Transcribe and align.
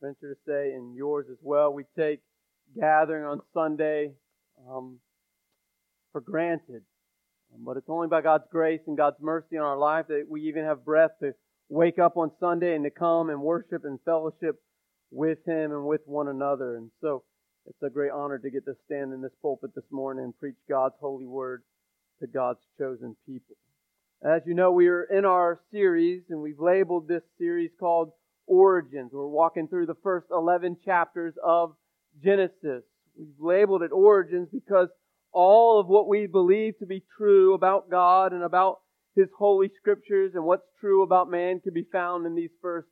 venture 0.00 0.34
to 0.34 0.40
say, 0.46 0.72
in 0.74 0.94
yours 0.94 1.26
as 1.30 1.38
well. 1.42 1.72
We 1.72 1.84
take 1.96 2.20
gathering 2.78 3.24
on 3.24 3.40
Sunday 3.54 4.12
um, 4.68 4.98
for 6.12 6.20
granted. 6.20 6.82
Um, 7.54 7.64
but 7.64 7.76
it's 7.76 7.88
only 7.88 8.08
by 8.08 8.20
God's 8.20 8.44
grace 8.50 8.80
and 8.86 8.96
God's 8.96 9.16
mercy 9.20 9.56
in 9.56 9.62
our 9.62 9.78
life 9.78 10.06
that 10.08 10.26
we 10.28 10.42
even 10.42 10.64
have 10.64 10.84
breath 10.84 11.12
to 11.22 11.32
wake 11.68 11.98
up 11.98 12.16
on 12.16 12.30
Sunday 12.40 12.74
and 12.74 12.84
to 12.84 12.90
come 12.90 13.30
and 13.30 13.40
worship 13.40 13.84
and 13.84 13.98
fellowship 14.04 14.60
with 15.10 15.38
Him 15.46 15.72
and 15.72 15.84
with 15.84 16.02
one 16.06 16.28
another. 16.28 16.76
And 16.76 16.90
so 17.00 17.24
it's 17.66 17.82
a 17.82 17.90
great 17.90 18.10
honor 18.10 18.38
to 18.38 18.50
get 18.50 18.64
to 18.64 18.74
stand 18.86 19.12
in 19.12 19.20
this 19.20 19.32
pulpit 19.42 19.74
this 19.74 19.84
morning 19.90 20.24
and 20.24 20.38
preach 20.38 20.56
God's 20.68 20.94
holy 21.00 21.26
word 21.26 21.62
to 22.20 22.26
God's 22.26 22.60
chosen 22.78 23.16
people. 23.26 23.56
As 24.22 24.42
you 24.46 24.54
know, 24.54 24.72
we 24.72 24.88
are 24.88 25.04
in 25.04 25.24
our 25.24 25.60
series, 25.70 26.22
and 26.28 26.40
we've 26.40 26.58
labeled 26.58 27.06
this 27.06 27.22
series 27.38 27.70
called 27.78 28.10
Origins. 28.48 29.10
We're 29.12 29.26
walking 29.26 29.68
through 29.68 29.86
the 29.86 29.96
first 30.02 30.26
11 30.30 30.78
chapters 30.84 31.34
of 31.44 31.74
Genesis. 32.22 32.82
We've 33.16 33.28
labeled 33.38 33.82
it 33.82 33.92
Origins 33.92 34.48
because 34.52 34.88
all 35.32 35.80
of 35.80 35.86
what 35.86 36.08
we 36.08 36.26
believe 36.26 36.78
to 36.78 36.86
be 36.86 37.04
true 37.16 37.54
about 37.54 37.90
God 37.90 38.32
and 38.32 38.42
about 38.42 38.78
His 39.14 39.28
holy 39.38 39.70
scriptures 39.78 40.32
and 40.34 40.44
what's 40.44 40.66
true 40.80 41.02
about 41.02 41.30
man 41.30 41.60
can 41.60 41.74
be 41.74 41.86
found 41.92 42.26
in 42.26 42.34
these 42.34 42.50
first 42.62 42.88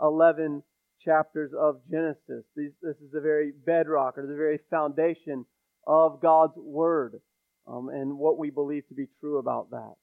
11 0.00 0.62
chapters 1.04 1.52
of 1.58 1.80
Genesis. 1.90 2.44
This 2.56 2.72
is 2.82 3.12
the 3.12 3.20
very 3.20 3.52
bedrock 3.66 4.16
or 4.16 4.26
the 4.26 4.34
very 4.34 4.58
foundation 4.70 5.44
of 5.86 6.20
God's 6.20 6.56
Word 6.56 7.20
um, 7.66 7.88
and 7.90 8.18
what 8.18 8.38
we 8.38 8.50
believe 8.50 8.88
to 8.88 8.94
be 8.94 9.06
true 9.20 9.38
about 9.38 9.70
that. 9.70 9.94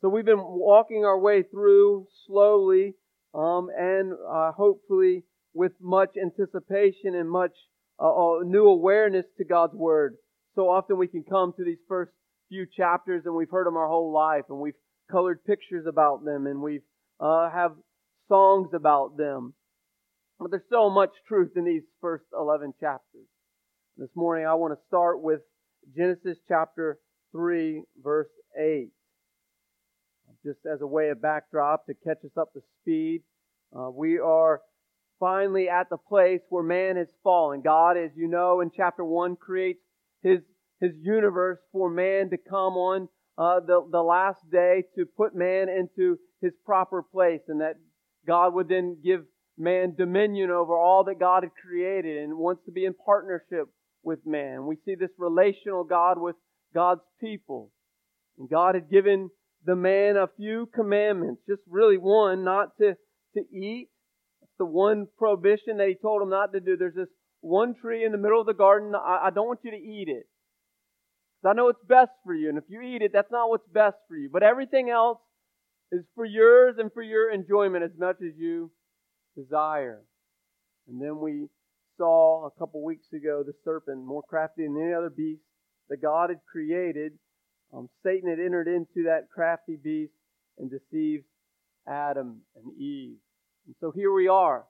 So 0.00 0.08
we've 0.08 0.24
been 0.24 0.42
walking 0.42 1.04
our 1.04 1.18
way 1.18 1.42
through 1.42 2.08
slowly 2.26 2.94
um, 3.34 3.68
and 3.76 4.12
uh, 4.12 4.52
hopefully 4.52 5.24
with 5.52 5.72
much 5.80 6.10
anticipation 6.20 7.14
and 7.14 7.30
much 7.30 7.52
uh, 8.00 8.08
uh, 8.08 8.38
new 8.44 8.66
awareness 8.66 9.26
to 9.38 9.44
God's 9.44 9.74
Word. 9.74 10.16
So 10.54 10.68
often 10.68 10.98
we 10.98 11.08
can 11.08 11.24
come 11.24 11.52
to 11.56 11.64
these 11.64 11.78
first 11.88 12.12
few 12.48 12.66
chapters 12.76 13.22
and 13.24 13.34
we've 13.34 13.50
heard 13.50 13.66
them 13.66 13.76
our 13.76 13.88
whole 13.88 14.12
life 14.12 14.44
and 14.48 14.58
we've 14.58 14.74
colored 15.10 15.44
pictures 15.44 15.86
about 15.88 16.24
them 16.24 16.46
and 16.46 16.60
we've 16.60 16.82
uh, 17.20 17.50
have 17.50 17.72
songs 18.28 18.68
about 18.74 19.16
them. 19.16 19.54
But 20.38 20.50
there's 20.50 20.62
so 20.70 20.90
much 20.90 21.10
truth 21.28 21.52
in 21.56 21.64
these 21.64 21.82
first 22.00 22.24
11 22.38 22.74
chapters. 22.80 23.26
This 23.96 24.10
morning 24.14 24.46
I 24.46 24.54
want 24.54 24.74
to 24.74 24.86
start 24.88 25.22
with 25.22 25.40
Genesis 25.96 26.38
chapter 26.48 26.98
3 27.32 27.82
verse 28.02 28.30
8 28.58 28.90
just 30.44 30.58
as 30.70 30.80
a 30.82 30.86
way 30.86 31.08
of 31.08 31.22
backdrop 31.22 31.86
to 31.86 31.94
catch 31.94 32.18
us 32.24 32.36
up 32.36 32.52
to 32.52 32.60
speed. 32.80 33.22
Uh, 33.76 33.90
we 33.90 34.18
are 34.18 34.60
finally 35.18 35.68
at 35.68 35.88
the 35.90 35.96
place 35.96 36.40
where 36.48 36.62
man 36.62 36.96
has 36.96 37.08
fallen. 37.22 37.60
God, 37.60 37.96
as 37.96 38.10
you 38.16 38.28
know, 38.28 38.60
in 38.60 38.70
chapter 38.74 39.04
1 39.04 39.36
creates 39.36 39.80
his, 40.22 40.40
his 40.80 40.92
universe 41.02 41.58
for 41.72 41.90
man 41.90 42.30
to 42.30 42.36
come 42.36 42.74
on 42.74 43.08
uh, 43.36 43.60
the, 43.60 43.86
the 43.90 44.02
last 44.02 44.38
day 44.50 44.84
to 44.96 45.04
put 45.04 45.34
man 45.34 45.68
into 45.68 46.18
his 46.40 46.52
proper 46.64 47.02
place 47.02 47.40
and 47.48 47.60
that 47.60 47.74
God 48.26 48.54
would 48.54 48.68
then 48.68 48.98
give 49.02 49.24
man 49.58 49.94
dominion 49.96 50.50
over 50.50 50.76
all 50.76 51.04
that 51.04 51.18
God 51.18 51.42
had 51.42 51.52
created 51.54 52.22
and 52.22 52.36
wants 52.36 52.62
to 52.66 52.72
be 52.72 52.84
in 52.84 52.94
partnership 52.94 53.68
with 54.02 54.20
man. 54.26 54.66
We 54.66 54.76
see 54.84 54.94
this 54.94 55.10
relational 55.18 55.84
God 55.84 56.18
with 56.18 56.36
God's 56.74 57.00
people. 57.20 57.70
And 58.38 58.48
God 58.48 58.74
had 58.74 58.90
given 58.90 59.30
the 59.64 59.76
man 59.76 60.16
a 60.16 60.28
few 60.36 60.68
commandments. 60.74 61.42
Just 61.48 61.62
really 61.68 61.98
one, 61.98 62.44
not 62.44 62.76
to, 62.78 62.96
to 63.34 63.40
eat. 63.56 63.88
That's 64.40 64.52
the 64.58 64.64
one 64.64 65.06
prohibition 65.18 65.76
that 65.78 65.88
he 65.88 65.94
told 65.94 66.22
him 66.22 66.30
not 66.30 66.52
to 66.52 66.60
do. 66.60 66.76
There's 66.76 66.94
this 66.94 67.08
one 67.40 67.74
tree 67.74 68.04
in 68.04 68.12
the 68.12 68.18
middle 68.18 68.40
of 68.40 68.46
the 68.46 68.54
garden. 68.54 68.94
I, 68.94 69.26
I 69.26 69.30
don't 69.30 69.46
want 69.46 69.60
you 69.62 69.70
to 69.70 69.76
eat 69.76 70.08
it. 70.08 70.26
I 71.46 71.52
know 71.52 71.68
it's 71.68 71.84
best 71.86 72.12
for 72.24 72.34
you. 72.34 72.48
And 72.48 72.56
if 72.56 72.64
you 72.68 72.80
eat 72.80 73.02
it, 73.02 73.10
that's 73.12 73.30
not 73.30 73.50
what's 73.50 73.68
best 73.68 73.96
for 74.08 74.16
you. 74.16 74.30
But 74.32 74.42
everything 74.42 74.88
else 74.88 75.18
is 75.92 76.02
for 76.14 76.24
yours 76.24 76.76
and 76.78 76.90
for 76.92 77.02
your 77.02 77.30
enjoyment 77.30 77.84
as 77.84 77.90
much 77.98 78.16
as 78.22 78.32
you 78.38 78.70
desire. 79.36 80.00
And 80.88 81.00
then 81.00 81.18
we 81.20 81.48
saw 81.98 82.46
a 82.46 82.50
couple 82.58 82.82
weeks 82.82 83.06
ago 83.12 83.42
the 83.46 83.52
serpent, 83.64 84.04
more 84.04 84.22
crafty 84.22 84.62
than 84.62 84.80
any 84.80 84.94
other 84.94 85.10
beast 85.10 85.42
that 85.90 86.00
God 86.00 86.30
had 86.30 86.40
created, 86.50 87.12
um, 87.74 87.88
Satan 88.02 88.30
had 88.30 88.40
entered 88.40 88.68
into 88.68 89.04
that 89.04 89.28
crafty 89.32 89.76
beast 89.76 90.12
and 90.58 90.70
deceived 90.70 91.24
Adam 91.86 92.40
and 92.56 92.76
Eve. 92.78 93.16
And 93.66 93.74
so 93.80 93.90
here 93.90 94.12
we 94.12 94.28
are 94.28 94.64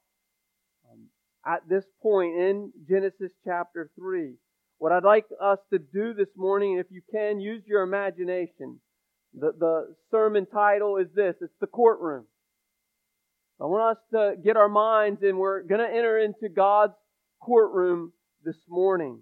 um, 0.90 1.06
at 1.46 1.68
this 1.68 1.84
point 2.02 2.36
in 2.36 2.72
Genesis 2.88 3.32
chapter 3.44 3.90
3. 3.96 4.34
What 4.78 4.92
I'd 4.92 5.04
like 5.04 5.26
us 5.40 5.58
to 5.72 5.78
do 5.78 6.14
this 6.14 6.28
morning, 6.36 6.78
if 6.78 6.86
you 6.90 7.02
can, 7.10 7.40
use 7.40 7.62
your 7.66 7.82
imagination. 7.82 8.80
The, 9.32 9.52
the 9.58 9.94
sermon 10.10 10.46
title 10.46 10.96
is 10.96 11.08
this 11.14 11.36
it's 11.40 11.52
the 11.60 11.66
courtroom. 11.66 12.24
I 13.60 13.66
want 13.66 13.96
us 13.96 14.02
to 14.12 14.34
get 14.42 14.56
our 14.56 14.68
minds 14.68 15.22
and 15.22 15.38
we're 15.38 15.62
going 15.62 15.80
to 15.80 15.86
enter 15.86 16.18
into 16.18 16.48
God's 16.48 16.94
courtroom 17.40 18.12
this 18.44 18.56
morning. 18.68 19.20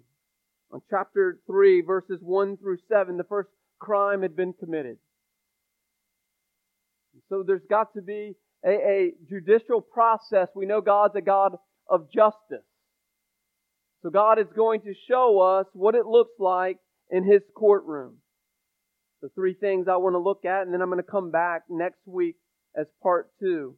On 0.71 0.81
chapter 0.89 1.39
3, 1.45 1.81
verses 1.81 2.19
1 2.21 2.57
through 2.57 2.79
7, 2.89 3.17
the 3.17 3.23
first 3.23 3.49
crime 3.79 4.23
had 4.23 4.35
been 4.35 4.53
committed. 4.53 4.97
So 7.29 7.43
there's 7.45 7.65
got 7.69 7.93
to 7.95 8.01
be 8.01 8.35
a, 8.65 8.69
a 8.69 9.11
judicial 9.29 9.81
process. 9.81 10.47
We 10.55 10.65
know 10.65 10.81
God's 10.81 11.15
a 11.15 11.21
God 11.21 11.57
of 11.87 12.11
justice. 12.11 12.65
So 14.01 14.09
God 14.09 14.39
is 14.39 14.47
going 14.55 14.81
to 14.81 14.93
show 15.07 15.39
us 15.39 15.65
what 15.73 15.95
it 15.95 16.05
looks 16.05 16.33
like 16.39 16.77
in 17.09 17.23
His 17.23 17.41
courtroom. 17.55 18.17
The 19.21 19.29
three 19.29 19.53
things 19.53 19.87
I 19.87 19.95
want 19.95 20.15
to 20.15 20.19
look 20.19 20.43
at, 20.43 20.63
and 20.63 20.73
then 20.73 20.81
I'm 20.81 20.89
going 20.89 21.01
to 21.01 21.09
come 21.09 21.31
back 21.31 21.63
next 21.69 21.99
week 22.05 22.35
as 22.75 22.87
part 23.01 23.29
two. 23.39 23.77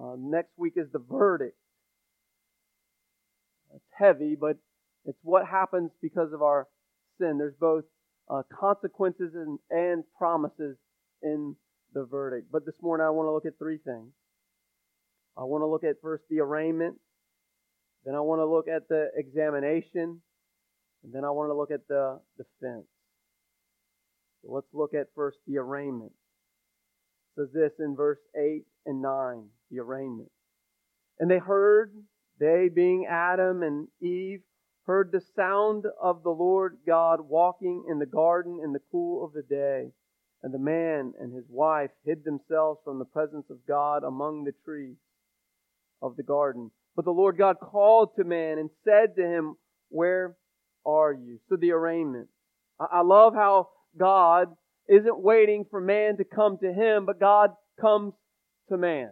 Uh, 0.00 0.16
next 0.18 0.50
week 0.56 0.74
is 0.76 0.88
the 0.92 0.98
verdict. 0.98 1.56
It's 3.74 3.84
heavy, 3.96 4.36
but 4.38 4.56
it's 5.04 5.18
what 5.22 5.46
happens 5.46 5.90
because 6.02 6.32
of 6.32 6.42
our 6.42 6.66
sin. 7.20 7.38
There's 7.38 7.54
both 7.60 7.84
uh, 8.28 8.42
consequences 8.58 9.32
and, 9.34 9.58
and 9.70 10.02
promises 10.18 10.76
in 11.22 11.54
the 11.92 12.04
verdict. 12.04 12.48
But 12.52 12.66
this 12.66 12.80
morning 12.82 13.06
I 13.06 13.10
want 13.10 13.26
to 13.26 13.32
look 13.32 13.46
at 13.46 13.58
three 13.58 13.78
things. 13.78 14.12
I 15.36 15.44
want 15.44 15.62
to 15.62 15.66
look 15.66 15.84
at 15.84 16.00
first 16.00 16.24
the 16.30 16.40
arraignment, 16.40 16.96
then 18.04 18.14
I 18.14 18.20
want 18.20 18.40
to 18.40 18.46
look 18.46 18.68
at 18.68 18.88
the 18.88 19.10
examination, 19.16 20.22
and 21.04 21.12
then 21.12 21.24
I 21.24 21.30
want 21.30 21.50
to 21.50 21.54
look 21.54 21.70
at 21.70 21.86
the 21.88 22.20
defense. 22.38 22.86
So 24.42 24.52
let's 24.52 24.72
look 24.72 24.94
at 24.94 25.08
first 25.14 25.38
the 25.46 25.58
arraignment. 25.58 26.12
It 26.12 27.40
says 27.40 27.52
this 27.52 27.72
in 27.80 27.96
verse 27.96 28.20
8 28.34 28.64
and 28.86 29.02
9, 29.02 29.48
the 29.70 29.80
arraignment. 29.80 30.30
And 31.18 31.30
they 31.30 31.38
heard, 31.38 31.92
they 32.38 32.68
being 32.72 33.06
Adam 33.10 33.62
and 33.62 33.88
Eve, 34.00 34.40
heard 34.86 35.10
the 35.10 35.22
sound 35.34 35.84
of 36.00 36.22
the 36.22 36.30
Lord 36.30 36.78
God 36.86 37.20
walking 37.20 37.86
in 37.90 37.98
the 37.98 38.06
garden 38.06 38.60
in 38.62 38.72
the 38.72 38.82
cool 38.90 39.24
of 39.24 39.32
the 39.32 39.42
day. 39.42 39.90
And 40.46 40.54
the 40.54 40.60
man 40.60 41.12
and 41.20 41.34
his 41.34 41.44
wife 41.48 41.90
hid 42.04 42.22
themselves 42.22 42.78
from 42.84 43.00
the 43.00 43.04
presence 43.04 43.46
of 43.50 43.66
God 43.66 44.04
among 44.04 44.44
the 44.44 44.54
trees 44.64 44.94
of 46.00 46.14
the 46.16 46.22
garden. 46.22 46.70
But 46.94 47.04
the 47.04 47.10
Lord 47.10 47.36
God 47.36 47.56
called 47.60 48.10
to 48.14 48.22
man 48.22 48.58
and 48.58 48.70
said 48.84 49.16
to 49.16 49.26
him, 49.26 49.56
Where 49.88 50.36
are 50.86 51.12
you? 51.12 51.40
So 51.48 51.56
the 51.56 51.72
arraignment. 51.72 52.28
I 52.78 53.00
love 53.00 53.34
how 53.34 53.70
God 53.98 54.54
isn't 54.88 55.18
waiting 55.18 55.64
for 55.68 55.80
man 55.80 56.16
to 56.18 56.24
come 56.24 56.58
to 56.62 56.72
him, 56.72 57.06
but 57.06 57.18
God 57.18 57.50
comes 57.80 58.12
to 58.68 58.76
man. 58.76 59.10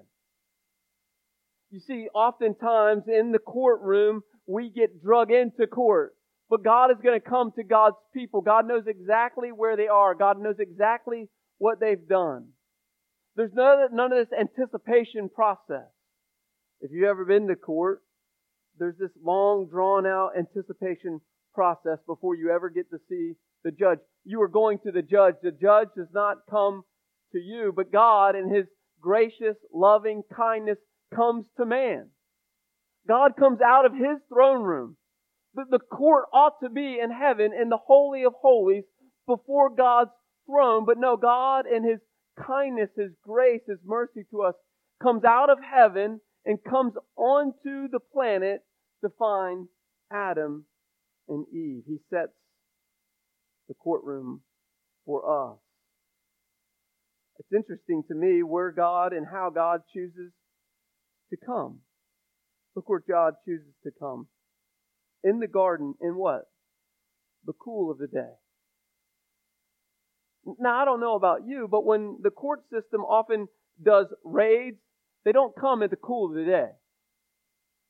You 1.72 1.80
see, 1.80 2.06
oftentimes 2.14 3.08
in 3.08 3.32
the 3.32 3.40
courtroom, 3.40 4.22
we 4.46 4.70
get 4.70 5.02
drug 5.02 5.32
into 5.32 5.66
court. 5.66 6.13
But 6.50 6.62
God 6.62 6.90
is 6.90 6.98
going 7.02 7.18
to 7.18 7.26
come 7.26 7.52
to 7.56 7.64
God's 7.64 7.96
people. 8.12 8.40
God 8.40 8.68
knows 8.68 8.84
exactly 8.86 9.48
where 9.48 9.76
they 9.76 9.88
are. 9.88 10.14
God 10.14 10.38
knows 10.40 10.56
exactly 10.58 11.28
what 11.58 11.80
they've 11.80 12.08
done. 12.08 12.48
There's 13.36 13.52
none, 13.54 13.78
none 13.92 14.12
of 14.12 14.28
this 14.28 14.38
anticipation 14.38 15.28
process. 15.34 15.88
If 16.80 16.90
you've 16.92 17.08
ever 17.08 17.24
been 17.24 17.48
to 17.48 17.56
court, 17.56 18.02
there's 18.78 18.98
this 18.98 19.10
long, 19.22 19.68
drawn 19.70 20.06
out 20.06 20.32
anticipation 20.38 21.20
process 21.54 21.98
before 22.06 22.34
you 22.34 22.50
ever 22.50 22.68
get 22.68 22.90
to 22.90 22.98
see 23.08 23.32
the 23.62 23.70
judge. 23.70 23.98
You 24.24 24.42
are 24.42 24.48
going 24.48 24.78
to 24.84 24.92
the 24.92 25.02
judge. 25.02 25.36
The 25.42 25.52
judge 25.52 25.88
does 25.96 26.08
not 26.12 26.38
come 26.50 26.82
to 27.32 27.38
you, 27.38 27.72
but 27.74 27.92
God, 27.92 28.36
in 28.36 28.54
His 28.54 28.66
gracious, 29.00 29.56
loving 29.72 30.22
kindness, 30.36 30.78
comes 31.14 31.46
to 31.56 31.64
man. 31.64 32.08
God 33.06 33.32
comes 33.38 33.60
out 33.64 33.86
of 33.86 33.92
His 33.92 34.18
throne 34.28 34.62
room. 34.62 34.96
The, 35.54 35.64
the 35.70 35.78
court 35.78 36.24
ought 36.32 36.60
to 36.62 36.68
be 36.68 36.98
in 37.02 37.10
heaven 37.10 37.52
in 37.52 37.68
the 37.68 37.78
Holy 37.78 38.24
of 38.24 38.34
Holies 38.40 38.84
before 39.26 39.70
God's 39.70 40.10
throne. 40.46 40.84
But 40.84 40.98
no, 40.98 41.16
God 41.16 41.64
in 41.66 41.84
His 41.84 42.00
kindness, 42.46 42.90
His 42.96 43.12
grace, 43.22 43.62
His 43.68 43.78
mercy 43.84 44.22
to 44.30 44.42
us 44.42 44.54
comes 45.02 45.24
out 45.24 45.50
of 45.50 45.58
heaven 45.62 46.20
and 46.44 46.58
comes 46.68 46.94
onto 47.16 47.88
the 47.88 48.00
planet 48.12 48.60
to 49.02 49.10
find 49.18 49.68
Adam 50.12 50.64
and 51.28 51.46
Eve. 51.52 51.84
He 51.86 51.98
sets 52.10 52.32
the 53.68 53.74
courtroom 53.74 54.40
for 55.06 55.52
us. 55.52 55.58
It's 57.38 57.52
interesting 57.52 58.02
to 58.08 58.14
me 58.14 58.42
where 58.42 58.70
God 58.70 59.12
and 59.12 59.26
how 59.26 59.50
God 59.50 59.80
chooses 59.92 60.32
to 61.30 61.36
come. 61.44 61.80
Look 62.76 62.88
where 62.88 63.02
God 63.08 63.34
chooses 63.44 63.74
to 63.84 63.90
come. 63.98 64.28
In 65.24 65.40
the 65.40 65.48
garden, 65.48 65.94
in 66.00 66.16
what? 66.16 66.42
The 67.46 67.54
cool 67.54 67.90
of 67.90 67.98
the 67.98 68.06
day. 68.06 68.30
Now, 70.58 70.80
I 70.80 70.84
don't 70.84 71.00
know 71.00 71.14
about 71.14 71.46
you, 71.46 71.66
but 71.70 71.84
when 71.84 72.18
the 72.22 72.30
court 72.30 72.60
system 72.70 73.00
often 73.00 73.48
does 73.82 74.06
raids, 74.22 74.76
they 75.24 75.32
don't 75.32 75.54
come 75.58 75.82
at 75.82 75.90
the 75.90 75.96
cool 75.96 76.28
of 76.28 76.34
the 76.34 76.44
day. 76.44 76.68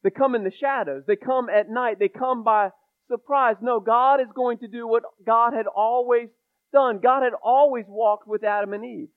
They 0.04 0.10
come 0.10 0.34
in 0.34 0.44
the 0.44 0.52
shadows. 0.60 1.02
They 1.06 1.16
come 1.16 1.48
at 1.48 1.68
night. 1.68 1.98
They 1.98 2.08
come 2.08 2.44
by 2.44 2.68
surprise. 3.10 3.56
No, 3.60 3.80
God 3.80 4.20
is 4.20 4.28
going 4.34 4.58
to 4.58 4.68
do 4.68 4.86
what 4.86 5.02
God 5.26 5.52
had 5.54 5.66
always 5.66 6.28
done. 6.72 7.00
God 7.02 7.22
had 7.22 7.32
always 7.42 7.86
walked 7.88 8.28
with 8.28 8.44
Adam 8.44 8.72
and 8.72 8.84
Eve. 8.84 9.08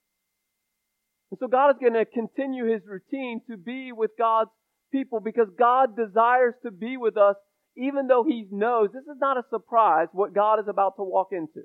And 1.30 1.38
so 1.40 1.48
God 1.48 1.72
is 1.72 1.76
going 1.80 1.94
to 1.94 2.06
continue 2.06 2.66
his 2.72 2.82
routine 2.88 3.42
to 3.50 3.58
be 3.58 3.92
with 3.92 4.12
God's 4.18 4.50
people 4.92 5.20
because 5.20 5.48
God 5.60 5.96
desires 5.96 6.54
to 6.64 6.72
be 6.72 6.96
with 6.96 7.18
us 7.18 7.36
even 7.78 8.08
though 8.08 8.24
he 8.28 8.48
knows 8.52 8.90
this 8.92 9.04
is 9.04 9.20
not 9.20 9.38
a 9.38 9.44
surprise 9.50 10.08
what 10.12 10.34
God 10.34 10.60
is 10.60 10.68
about 10.68 10.96
to 10.98 11.04
walk 11.04 11.30
into. 11.32 11.64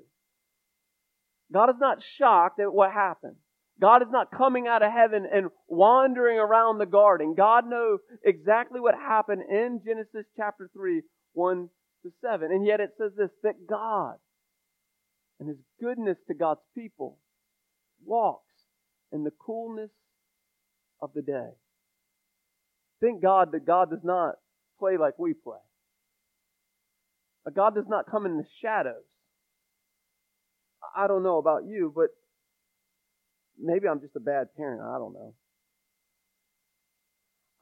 God 1.51 1.69
is 1.69 1.75
not 1.79 1.97
shocked 2.17 2.59
at 2.59 2.73
what 2.73 2.91
happened. 2.91 3.35
God 3.81 4.01
is 4.01 4.07
not 4.11 4.31
coming 4.31 4.67
out 4.67 4.83
of 4.83 4.91
heaven 4.91 5.25
and 5.31 5.47
wandering 5.67 6.37
around 6.37 6.77
the 6.77 6.85
garden. 6.85 7.33
God 7.35 7.67
knows 7.67 7.99
exactly 8.23 8.79
what 8.79 8.93
happened 8.95 9.41
in 9.49 9.81
Genesis 9.85 10.25
chapter 10.37 10.69
3, 10.73 11.01
1 11.33 11.69
to 12.03 12.11
7. 12.21 12.51
And 12.51 12.65
yet 12.65 12.79
it 12.79 12.91
says 12.97 13.11
this, 13.17 13.29
that 13.41 13.67
God 13.67 14.15
and 15.39 15.49
His 15.49 15.57
goodness 15.81 16.17
to 16.27 16.33
God's 16.33 16.61
people 16.75 17.17
walks 18.05 18.53
in 19.11 19.23
the 19.23 19.31
coolness 19.31 19.91
of 21.01 21.11
the 21.15 21.21
day. 21.21 21.49
Thank 23.01 23.21
God 23.21 23.51
that 23.51 23.65
God 23.65 23.89
does 23.89 24.03
not 24.03 24.35
play 24.79 24.97
like 24.97 25.17
we 25.17 25.33
play. 25.33 25.57
God 27.51 27.75
does 27.75 27.87
not 27.87 28.09
come 28.09 28.25
in 28.25 28.37
the 28.37 28.45
shadows. 28.61 29.03
I 30.95 31.07
don't 31.07 31.23
know 31.23 31.37
about 31.37 31.65
you, 31.65 31.91
but 31.93 32.07
maybe 33.59 33.87
I'm 33.87 33.99
just 33.99 34.15
a 34.15 34.19
bad 34.19 34.47
parent. 34.55 34.81
I 34.81 34.97
don't 34.97 35.13
know. 35.13 35.33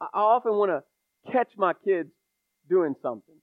I 0.00 0.20
often 0.20 0.52
want 0.54 0.70
to 0.70 1.32
catch 1.32 1.52
my 1.56 1.72
kids 1.84 2.10
doing 2.68 2.94
something. 3.02 3.34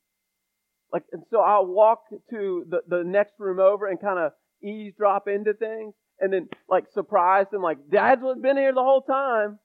Like, 0.91 1.03
and 1.11 1.23
so 1.29 1.39
I'll 1.39 1.67
walk 1.67 2.03
to 2.31 2.65
the, 2.69 2.81
the 2.87 3.03
next 3.03 3.33
room 3.39 3.59
over 3.59 3.87
and 3.87 3.99
kind 4.01 4.19
of 4.19 4.31
eavesdrop 4.61 5.27
into 5.27 5.53
things 5.53 5.93
and 6.19 6.33
then 6.33 6.49
like 6.67 6.85
surprise 6.93 7.45
them 7.51 7.61
like, 7.61 7.77
Dad's 7.89 8.21
been 8.41 8.57
here 8.57 8.73
the 8.73 8.83
whole 8.83 9.01
time. 9.01 9.59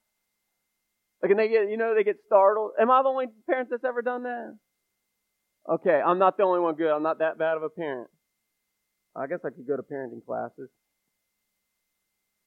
Like, 1.23 1.31
and 1.31 1.41
they 1.41 1.49
get, 1.49 1.71
you 1.71 1.77
know, 1.77 1.95
they 1.95 2.05
get 2.05 2.17
startled. 2.27 2.73
Am 2.79 2.91
I 2.91 3.03
the 3.03 3.09
only 3.09 3.27
parent 3.49 3.71
that's 3.71 3.85
ever 3.85 4.03
done 4.03 4.25
that? 4.25 4.59
Okay, 5.69 6.01
I'm 6.05 6.19
not 6.19 6.37
the 6.37 6.43
only 6.43 6.61
one 6.61 6.75
good. 6.75 6.91
I'm 6.91 7.03
not 7.03 7.21
that 7.21 7.39
bad 7.39 7.57
of 7.57 7.63
a 7.63 7.71
parent. 7.71 8.11
I 9.17 9.27
guess 9.27 9.39
I 9.45 9.51
could 9.51 9.67
go 9.67 9.77
to 9.77 9.83
parenting 9.83 10.25
classes. 10.25 10.69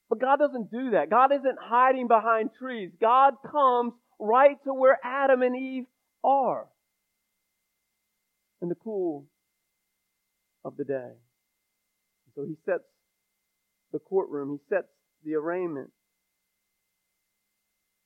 But 0.10 0.22
God 0.22 0.38
doesn't 0.40 0.72
do 0.72 0.92
that. 0.92 1.10
God 1.10 1.32
isn't 1.32 1.58
hiding 1.60 2.08
behind 2.08 2.52
trees. 2.58 2.92
God 3.02 3.34
comes 3.50 3.94
right 4.20 4.58
to 4.66 4.74
where 4.74 5.00
Adam 5.04 5.42
and 5.42 5.56
Eve 5.56 5.86
are 6.24 6.68
in 8.62 8.70
the 8.70 8.76
cool 8.76 9.26
of 10.64 10.78
the 10.78 10.84
day. 10.84 11.12
So 12.36 12.46
he 12.46 12.56
sets 12.66 12.84
the 13.92 14.00
courtroom, 14.00 14.60
he 14.60 14.76
sets 14.76 14.88
the 15.24 15.36
arraignment. 15.36 15.90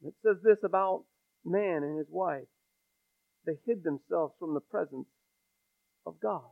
It 0.03 0.13
says 0.23 0.37
this 0.43 0.57
about 0.63 1.03
man 1.45 1.83
and 1.83 1.97
his 1.97 2.07
wife 2.09 2.47
they 3.45 3.57
hid 3.65 3.83
themselves 3.83 4.33
from 4.39 4.53
the 4.53 4.59
presence 4.59 5.07
of 6.05 6.19
God. 6.21 6.49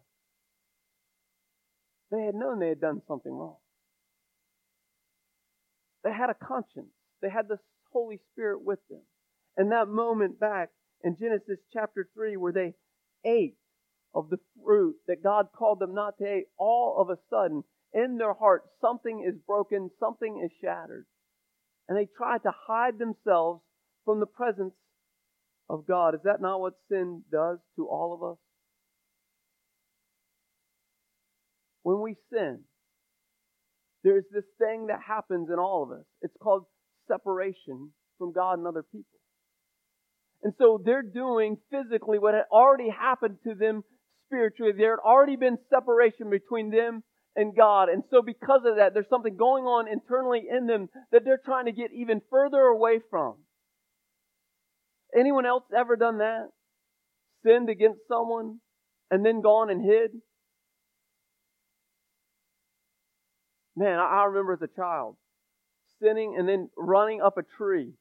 They 2.11 2.23
had 2.23 2.35
known 2.35 2.59
they 2.59 2.69
had 2.69 2.81
done 2.81 3.01
something 3.07 3.31
wrong. 3.31 3.57
They 6.03 6.11
had 6.11 6.29
a 6.29 6.33
conscience. 6.33 6.93
They 7.21 7.29
had 7.29 7.47
the 7.47 7.59
Holy 7.91 8.19
Spirit 8.31 8.63
with 8.63 8.79
them. 8.89 9.01
And 9.57 9.71
that 9.71 9.87
moment 9.87 10.39
back 10.39 10.69
in 11.03 11.17
Genesis 11.17 11.59
chapter 11.71 12.07
3 12.13 12.37
where 12.37 12.53
they 12.53 12.73
ate 13.25 13.57
of 14.13 14.29
the 14.29 14.39
fruit 14.63 14.95
that 15.07 15.23
God 15.23 15.49
called 15.55 15.79
them 15.79 15.93
not 15.93 16.17
to 16.17 16.37
eat, 16.37 16.45
all 16.57 16.97
of 16.99 17.09
a 17.09 17.19
sudden 17.29 17.63
in 17.93 18.17
their 18.17 18.33
heart 18.33 18.63
something 18.81 19.23
is 19.27 19.35
broken, 19.45 19.89
something 19.99 20.41
is 20.43 20.51
shattered. 20.61 21.05
And 21.87 21.97
they 21.97 22.07
try 22.17 22.37
to 22.37 22.53
hide 22.67 22.97
themselves 22.97 23.61
from 24.05 24.19
the 24.19 24.25
presence 24.25 24.73
of 25.69 25.85
God. 25.87 26.15
Is 26.15 26.21
that 26.23 26.41
not 26.41 26.59
what 26.59 26.73
sin 26.89 27.23
does 27.31 27.59
to 27.75 27.87
all 27.87 28.13
of 28.13 28.31
us? 28.31 28.37
When 31.83 32.01
we 32.01 32.15
sin, 32.31 32.61
there's 34.03 34.25
this 34.33 34.43
thing 34.57 34.87
that 34.87 34.99
happens 35.05 35.49
in 35.51 35.59
all 35.59 35.83
of 35.83 35.91
us. 35.91 36.05
It's 36.21 36.35
called 36.41 36.63
separation 37.07 37.91
from 38.17 38.33
God 38.33 38.57
and 38.57 38.67
other 38.67 38.83
people. 38.83 39.19
And 40.43 40.53
so 40.57 40.81
they're 40.83 41.03
doing 41.03 41.57
physically 41.69 42.17
what 42.17 42.33
had 42.33 42.43
already 42.51 42.89
happened 42.89 43.37
to 43.43 43.55
them 43.55 43.83
spiritually. 44.27 44.71
There 44.77 44.91
had 44.91 45.03
already 45.05 45.35
been 45.35 45.57
separation 45.69 46.29
between 46.29 46.71
them 46.71 47.03
and 47.35 47.55
God. 47.55 47.89
And 47.89 48.03
so 48.09 48.21
because 48.21 48.61
of 48.65 48.77
that, 48.77 48.93
there's 48.93 49.09
something 49.09 49.35
going 49.35 49.65
on 49.65 49.87
internally 49.87 50.43
in 50.49 50.65
them 50.65 50.87
that 51.11 51.23
they're 51.25 51.41
trying 51.43 51.65
to 51.65 51.71
get 51.71 51.91
even 51.93 52.21
further 52.29 52.61
away 52.61 52.99
from. 53.09 53.35
Anyone 55.17 55.45
else 55.45 55.63
ever 55.75 55.95
done 55.95 56.19
that? 56.19 56.49
Sinned 57.45 57.69
against 57.69 58.01
someone 58.07 58.59
and 59.09 59.25
then 59.25 59.41
gone 59.41 59.69
and 59.69 59.83
hid? 59.83 60.11
Man, 63.75 63.97
I 63.97 64.25
remember 64.25 64.53
as 64.53 64.61
a 64.61 64.75
child 64.75 65.15
sinning 66.01 66.35
and 66.37 66.47
then 66.47 66.69
running 66.77 67.21
up 67.21 67.37
a 67.37 67.43
tree. 67.57 67.93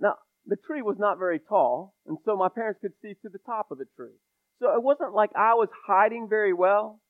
Now, 0.00 0.14
the 0.46 0.56
tree 0.66 0.82
was 0.82 0.96
not 0.98 1.18
very 1.18 1.40
tall, 1.40 1.94
and 2.06 2.18
so 2.24 2.36
my 2.36 2.48
parents 2.48 2.80
could 2.80 2.92
see 3.02 3.14
to 3.22 3.28
the 3.28 3.38
top 3.44 3.70
of 3.70 3.78
the 3.78 3.86
tree. 3.96 4.14
So 4.60 4.74
it 4.74 4.82
wasn't 4.82 5.14
like 5.14 5.30
I 5.36 5.54
was 5.54 5.68
hiding 5.86 6.28
very 6.28 6.52
well. 6.52 7.00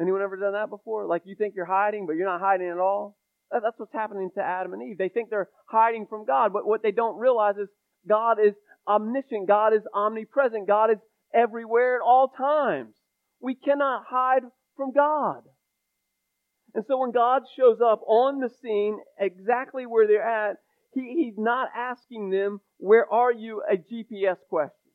Anyone 0.00 0.22
ever 0.22 0.36
done 0.36 0.52
that 0.52 0.68
before? 0.68 1.06
Like 1.06 1.22
you 1.24 1.34
think 1.36 1.54
you're 1.54 1.64
hiding, 1.64 2.06
but 2.06 2.16
you're 2.16 2.26
not 2.26 2.40
hiding 2.40 2.68
at 2.68 2.78
all? 2.78 3.16
That's 3.50 3.78
what's 3.78 3.92
happening 3.92 4.30
to 4.34 4.42
Adam 4.42 4.72
and 4.72 4.82
Eve. 4.82 4.98
They 4.98 5.08
think 5.08 5.30
they're 5.30 5.48
hiding 5.66 6.06
from 6.06 6.24
God, 6.24 6.52
but 6.52 6.66
what 6.66 6.82
they 6.82 6.90
don't 6.90 7.18
realize 7.18 7.56
is 7.56 7.68
God 8.08 8.38
is 8.44 8.54
omniscient. 8.88 9.48
God 9.48 9.74
is 9.74 9.82
omnipresent. 9.94 10.66
God 10.66 10.90
is 10.90 10.98
everywhere 11.34 11.96
at 11.96 12.02
all 12.02 12.28
times. 12.28 12.94
We 13.40 13.54
cannot 13.54 14.04
hide 14.08 14.42
from 14.76 14.92
God. 14.92 15.42
And 16.74 16.84
so 16.86 16.98
when 16.98 17.10
God 17.10 17.42
shows 17.56 17.78
up 17.80 18.02
on 18.06 18.40
the 18.40 18.50
scene, 18.62 18.98
exactly 19.18 19.86
where 19.86 20.06
they're 20.06 20.22
at, 20.22 20.56
he, 20.92 21.24
he's 21.24 21.38
not 21.38 21.68
asking 21.74 22.30
them, 22.30 22.60
where 22.78 23.10
are 23.10 23.32
you, 23.32 23.62
a 23.70 23.76
GPS 23.76 24.36
question. 24.48 24.92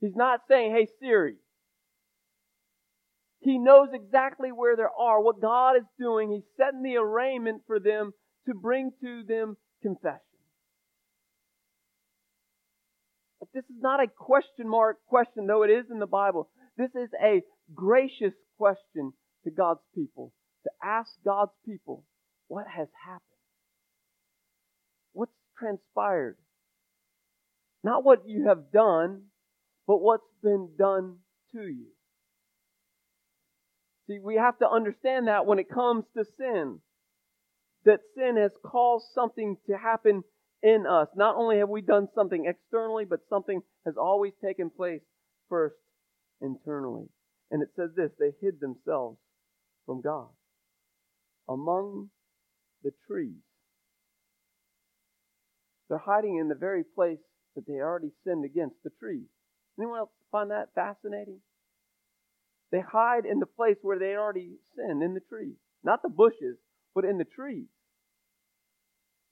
He's 0.00 0.16
not 0.16 0.40
saying, 0.48 0.74
hey 0.74 0.88
Siri, 1.00 1.36
he 3.42 3.58
knows 3.58 3.88
exactly 3.92 4.50
where 4.52 4.76
they 4.76 4.84
are, 4.98 5.20
what 5.20 5.40
God 5.40 5.76
is 5.76 5.86
doing. 5.98 6.30
He's 6.30 6.56
setting 6.56 6.82
the 6.82 6.96
arraignment 6.96 7.62
for 7.66 7.80
them 7.80 8.12
to 8.46 8.54
bring 8.54 8.92
to 9.02 9.24
them 9.24 9.56
confession. 9.82 10.20
But 13.40 13.48
this 13.52 13.64
is 13.64 13.80
not 13.80 14.00
a 14.00 14.06
question 14.06 14.68
mark 14.68 14.98
question, 15.08 15.48
though 15.48 15.64
it 15.64 15.70
is 15.70 15.86
in 15.90 15.98
the 15.98 16.06
Bible. 16.06 16.48
This 16.76 16.90
is 16.94 17.10
a 17.20 17.42
gracious 17.74 18.34
question 18.58 19.12
to 19.44 19.50
God's 19.50 19.80
people, 19.92 20.32
to 20.62 20.70
ask 20.82 21.10
God's 21.24 21.52
people, 21.66 22.04
what 22.46 22.66
has 22.68 22.86
happened? 23.04 23.22
What's 25.12 25.32
transpired? 25.58 26.36
Not 27.82 28.04
what 28.04 28.28
you 28.28 28.46
have 28.46 28.70
done, 28.72 29.22
but 29.88 30.00
what's 30.00 30.22
been 30.44 30.70
done 30.78 31.16
to 31.52 31.62
you. 31.62 31.86
See, 34.12 34.18
we 34.18 34.36
have 34.36 34.58
to 34.58 34.68
understand 34.68 35.28
that 35.28 35.46
when 35.46 35.58
it 35.58 35.70
comes 35.70 36.04
to 36.16 36.24
sin, 36.36 36.80
that 37.84 38.00
sin 38.14 38.36
has 38.36 38.52
caused 38.64 39.06
something 39.14 39.56
to 39.66 39.76
happen 39.76 40.22
in 40.62 40.86
us. 40.86 41.08
Not 41.16 41.36
only 41.36 41.58
have 41.58 41.68
we 41.68 41.80
done 41.80 42.08
something 42.14 42.44
externally, 42.46 43.04
but 43.04 43.20
something 43.28 43.62
has 43.86 43.94
always 43.96 44.32
taken 44.44 44.70
place 44.70 45.00
first 45.48 45.76
internally. 46.40 47.06
And 47.50 47.62
it 47.62 47.70
says 47.74 47.90
this 47.96 48.10
they 48.18 48.32
hid 48.40 48.60
themselves 48.60 49.18
from 49.86 50.00
God 50.00 50.28
among 51.48 52.10
the 52.82 52.92
trees. 53.06 53.42
They're 55.88 55.98
hiding 55.98 56.36
in 56.36 56.48
the 56.48 56.54
very 56.54 56.84
place 56.84 57.18
that 57.54 57.66
they 57.66 57.74
already 57.74 58.12
sinned 58.24 58.44
against, 58.44 58.76
the 58.82 58.90
trees. 58.98 59.26
Anyone 59.78 60.00
else 60.00 60.10
find 60.30 60.50
that 60.50 60.68
fascinating? 60.74 61.40
They 62.72 62.80
hide 62.80 63.26
in 63.26 63.38
the 63.38 63.46
place 63.46 63.76
where 63.82 63.98
they 63.98 64.16
already 64.16 64.56
sinned, 64.74 65.02
in 65.02 65.12
the 65.12 65.20
trees. 65.20 65.56
Not 65.84 66.02
the 66.02 66.08
bushes, 66.08 66.56
but 66.94 67.04
in 67.04 67.18
the 67.18 67.24
trees. 67.24 67.66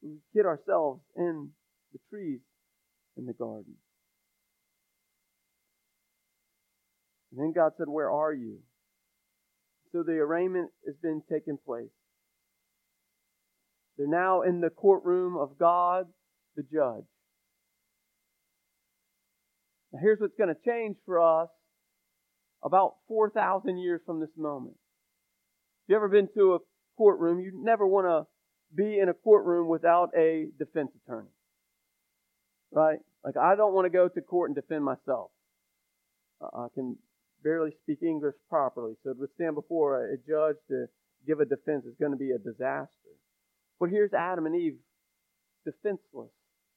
We 0.02 0.18
get 0.34 0.44
ourselves 0.44 1.00
in 1.16 1.50
the 1.92 1.98
trees 2.10 2.40
in 3.16 3.24
the 3.26 3.32
garden. 3.32 3.74
And 7.32 7.40
then 7.40 7.52
God 7.54 7.72
said, 7.78 7.88
Where 7.88 8.10
are 8.10 8.32
you? 8.32 8.58
So 9.92 10.02
the 10.02 10.18
arraignment 10.18 10.70
has 10.86 10.96
been 11.02 11.22
taking 11.32 11.58
place. 11.64 11.90
They're 13.96 14.06
now 14.06 14.42
in 14.42 14.60
the 14.60 14.70
courtroom 14.70 15.36
of 15.36 15.58
God, 15.58 16.06
the 16.56 16.62
judge. 16.62 17.04
Now 19.92 19.98
here's 20.00 20.20
what's 20.20 20.36
going 20.36 20.54
to 20.54 20.70
change 20.70 20.96
for 21.06 21.20
us 21.20 21.48
about 22.62 22.96
4,000 23.08 23.78
years 23.78 24.00
from 24.04 24.20
this 24.20 24.30
moment. 24.36 24.76
If 25.84 25.90
you 25.90 25.96
ever 25.96 26.08
been 26.08 26.28
to 26.34 26.54
a 26.54 26.58
courtroom, 26.96 27.40
you 27.40 27.52
never 27.54 27.86
want 27.86 28.06
to 28.06 28.26
be 28.74 28.98
in 28.98 29.08
a 29.08 29.14
courtroom 29.14 29.68
without 29.68 30.10
a 30.16 30.46
defense 30.58 30.90
attorney. 31.04 31.30
Right? 32.72 32.98
Like, 33.24 33.36
I 33.36 33.56
don't 33.56 33.74
want 33.74 33.86
to 33.86 33.90
go 33.90 34.08
to 34.08 34.20
court 34.20 34.50
and 34.50 34.54
defend 34.54 34.84
myself. 34.84 35.30
Uh, 36.40 36.64
I 36.64 36.66
can 36.74 36.96
barely 37.42 37.72
speak 37.82 38.02
English 38.02 38.34
properly, 38.48 38.94
so 39.02 39.14
to 39.14 39.28
stand 39.34 39.54
before 39.54 40.12
a 40.12 40.16
judge 40.18 40.56
to 40.68 40.86
give 41.26 41.40
a 41.40 41.44
defense 41.44 41.84
is 41.84 41.94
going 41.98 42.12
to 42.12 42.18
be 42.18 42.30
a 42.30 42.38
disaster. 42.38 42.88
But 43.78 43.90
here's 43.90 44.12
Adam 44.12 44.46
and 44.46 44.54
Eve 44.54 44.76
defenseless 45.64 46.30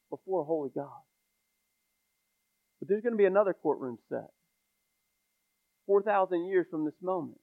before 0.09 0.41
a 0.41 0.45
holy 0.45 0.69
God. 0.73 1.03
But 2.79 2.89
there's 2.89 3.01
going 3.01 3.13
to 3.13 3.17
be 3.17 3.25
another 3.25 3.53
courtroom 3.53 3.97
set 4.09 4.29
4,000 5.87 6.45
years 6.45 6.67
from 6.69 6.85
this 6.85 6.93
moment. 7.01 7.39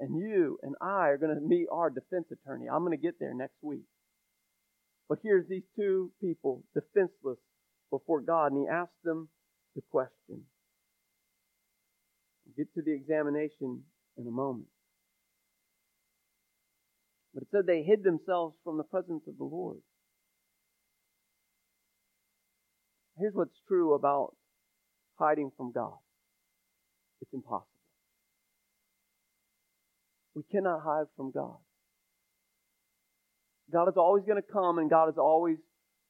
And 0.00 0.18
you 0.18 0.58
and 0.62 0.74
I 0.80 1.08
are 1.08 1.18
going 1.18 1.34
to 1.34 1.40
meet 1.40 1.66
our 1.70 1.90
defense 1.90 2.26
attorney. 2.32 2.66
I'm 2.68 2.84
going 2.84 2.96
to 2.96 3.02
get 3.02 3.20
there 3.20 3.34
next 3.34 3.56
week. 3.62 3.84
But 5.08 5.18
here's 5.22 5.48
these 5.48 5.62
two 5.76 6.10
people 6.20 6.64
defenseless 6.74 7.38
before 7.90 8.20
God, 8.20 8.52
and 8.52 8.62
he 8.62 8.68
asks 8.68 8.94
them 9.04 9.28
the 9.76 9.82
question. 9.90 10.42
We'll 12.44 12.54
get 12.56 12.74
to 12.74 12.82
the 12.82 12.92
examination 12.92 13.82
in 14.16 14.26
a 14.26 14.30
moment. 14.30 14.66
But 17.32 17.42
it 17.42 17.48
said 17.50 17.66
they 17.66 17.82
hid 17.82 18.02
themselves 18.02 18.56
from 18.64 18.78
the 18.78 18.84
presence 18.84 19.22
of 19.28 19.36
the 19.38 19.44
Lord. 19.44 19.78
Here's 23.18 23.34
what's 23.34 23.60
true 23.68 23.94
about 23.94 24.34
hiding 25.18 25.50
from 25.56 25.72
God 25.72 25.98
it's 27.24 27.32
impossible. 27.32 27.66
We 30.34 30.42
cannot 30.50 30.82
hide 30.82 31.06
from 31.16 31.30
God. 31.30 31.56
God 33.72 33.88
is 33.88 33.94
always 33.96 34.24
going 34.24 34.40
to 34.40 34.52
come 34.52 34.78
and 34.78 34.90
God 34.90 35.08
is 35.08 35.16
always 35.16 35.56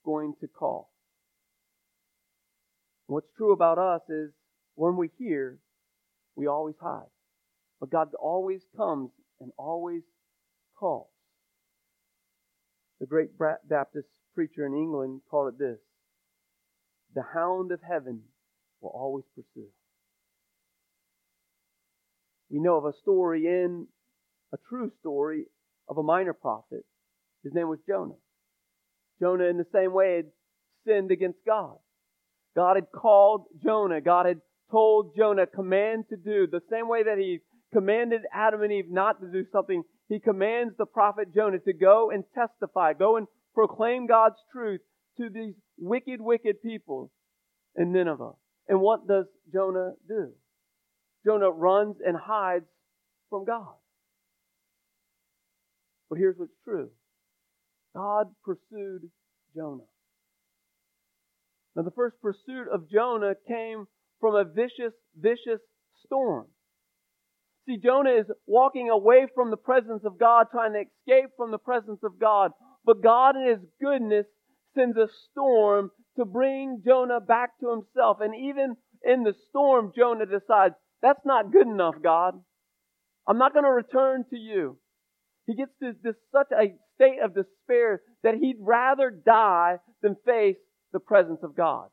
going 0.04 0.34
to 0.40 0.48
call. 0.48 0.90
What's 3.06 3.28
true 3.36 3.52
about 3.52 3.78
us 3.78 4.00
is 4.08 4.30
when 4.74 4.96
we 4.96 5.10
hear, 5.18 5.58
we 6.34 6.48
always 6.48 6.74
hide. 6.80 7.12
But 7.78 7.90
God 7.90 8.08
always 8.20 8.62
comes 8.76 9.10
and 9.40 9.52
always 9.56 10.02
calls. 10.76 11.08
The 12.98 13.06
great 13.06 13.30
Baptist 13.38 14.08
preacher 14.34 14.66
in 14.66 14.74
England 14.74 15.20
called 15.30 15.54
it 15.54 15.58
this 15.58 15.78
the 17.14 17.22
hound 17.32 17.70
of 17.70 17.78
heaven 17.88 18.22
will 18.80 18.90
always 18.90 19.24
pursue. 19.36 19.68
We 22.54 22.60
know 22.60 22.76
of 22.76 22.84
a 22.84 22.96
story 23.02 23.46
in, 23.46 23.88
a 24.52 24.56
true 24.68 24.92
story 25.00 25.46
of 25.88 25.98
a 25.98 26.04
minor 26.04 26.32
prophet. 26.32 26.84
His 27.42 27.52
name 27.52 27.68
was 27.68 27.80
Jonah. 27.84 28.14
Jonah, 29.20 29.46
in 29.46 29.56
the 29.56 29.66
same 29.74 29.92
way, 29.92 30.14
had 30.14 30.26
sinned 30.86 31.10
against 31.10 31.40
God. 31.44 31.74
God 32.54 32.76
had 32.76 32.92
called 32.94 33.46
Jonah. 33.60 34.00
God 34.00 34.26
had 34.26 34.40
told 34.70 35.16
Jonah, 35.16 35.48
command 35.48 36.04
to 36.10 36.16
do. 36.16 36.46
The 36.46 36.60
same 36.70 36.88
way 36.88 37.02
that 37.02 37.18
he 37.18 37.40
commanded 37.72 38.20
Adam 38.32 38.62
and 38.62 38.72
Eve 38.72 38.88
not 38.88 39.20
to 39.20 39.26
do 39.26 39.44
something, 39.50 39.82
he 40.08 40.20
commands 40.20 40.74
the 40.78 40.86
prophet 40.86 41.34
Jonah 41.34 41.58
to 41.58 41.72
go 41.72 42.12
and 42.12 42.22
testify, 42.36 42.92
go 42.92 43.16
and 43.16 43.26
proclaim 43.52 44.06
God's 44.06 44.38
truth 44.52 44.80
to 45.16 45.28
these 45.28 45.54
wicked, 45.76 46.20
wicked 46.20 46.62
people 46.62 47.10
in 47.74 47.90
Nineveh. 47.90 48.34
And 48.68 48.80
what 48.80 49.08
does 49.08 49.26
Jonah 49.52 49.94
do? 50.06 50.34
Jonah 51.24 51.50
runs 51.50 51.96
and 52.04 52.16
hides 52.16 52.66
from 53.30 53.44
God. 53.44 53.74
But 56.08 56.18
here's 56.18 56.36
what's 56.36 56.52
true 56.64 56.90
God 57.94 58.26
pursued 58.44 59.10
Jonah. 59.54 59.84
Now, 61.76 61.82
the 61.82 61.90
first 61.90 62.16
pursuit 62.22 62.68
of 62.72 62.88
Jonah 62.90 63.34
came 63.48 63.86
from 64.20 64.36
a 64.36 64.44
vicious, 64.44 64.92
vicious 65.18 65.60
storm. 66.04 66.46
See, 67.66 67.78
Jonah 67.82 68.10
is 68.10 68.26
walking 68.46 68.90
away 68.90 69.26
from 69.34 69.50
the 69.50 69.56
presence 69.56 70.02
of 70.04 70.18
God, 70.18 70.46
trying 70.52 70.74
to 70.74 70.80
escape 70.80 71.30
from 71.36 71.50
the 71.50 71.58
presence 71.58 72.00
of 72.04 72.20
God. 72.20 72.52
But 72.84 73.02
God, 73.02 73.36
in 73.36 73.48
His 73.48 73.58
goodness, 73.80 74.26
sends 74.74 74.96
a 74.96 75.08
storm 75.30 75.90
to 76.18 76.24
bring 76.24 76.82
Jonah 76.84 77.20
back 77.20 77.58
to 77.60 77.70
himself. 77.70 78.18
And 78.20 78.34
even 78.34 78.76
in 79.04 79.22
the 79.22 79.34
storm, 79.48 79.92
Jonah 79.96 80.26
decides, 80.26 80.74
that's 81.04 81.24
not 81.26 81.52
good 81.52 81.66
enough, 81.66 81.96
God. 82.02 82.34
I'm 83.28 83.36
not 83.36 83.52
going 83.52 83.66
to 83.66 83.70
return 83.70 84.24
to 84.30 84.36
you. 84.36 84.78
He 85.46 85.54
gets 85.54 85.72
to 85.82 85.92
this 86.02 86.14
such 86.32 86.48
a 86.50 86.74
state 86.94 87.18
of 87.22 87.34
despair 87.34 88.00
that 88.22 88.36
he'd 88.40 88.56
rather 88.58 89.10
die 89.10 89.76
than 90.02 90.16
face 90.24 90.56
the 90.94 91.00
presence 91.00 91.40
of 91.42 91.54
God. 91.54 91.88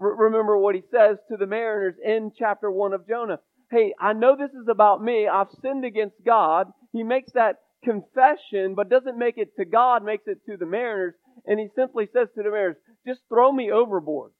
remember 0.00 0.58
what 0.58 0.74
he 0.74 0.82
says 0.90 1.18
to 1.30 1.36
the 1.36 1.46
mariners 1.46 1.94
in 2.04 2.32
chapter 2.36 2.68
1 2.68 2.94
of 2.94 3.06
Jonah. 3.06 3.38
Hey, 3.70 3.94
I 4.00 4.12
know 4.12 4.36
this 4.36 4.50
is 4.50 4.66
about 4.68 5.00
me. 5.00 5.28
I've 5.28 5.46
sinned 5.62 5.84
against 5.84 6.16
God. 6.26 6.66
He 6.92 7.04
makes 7.04 7.30
that 7.34 7.56
confession, 7.84 8.74
but 8.74 8.90
doesn't 8.90 9.18
make 9.18 9.38
it 9.38 9.54
to 9.56 9.64
God, 9.64 10.04
makes 10.04 10.24
it 10.26 10.38
to 10.46 10.56
the 10.56 10.66
mariners. 10.66 11.14
And 11.46 11.60
he 11.60 11.68
simply 11.76 12.08
says 12.12 12.26
to 12.34 12.42
the 12.42 12.50
mariners, 12.50 12.76
just 13.06 13.20
throw 13.28 13.52
me 13.52 13.70
overboard. 13.70 14.32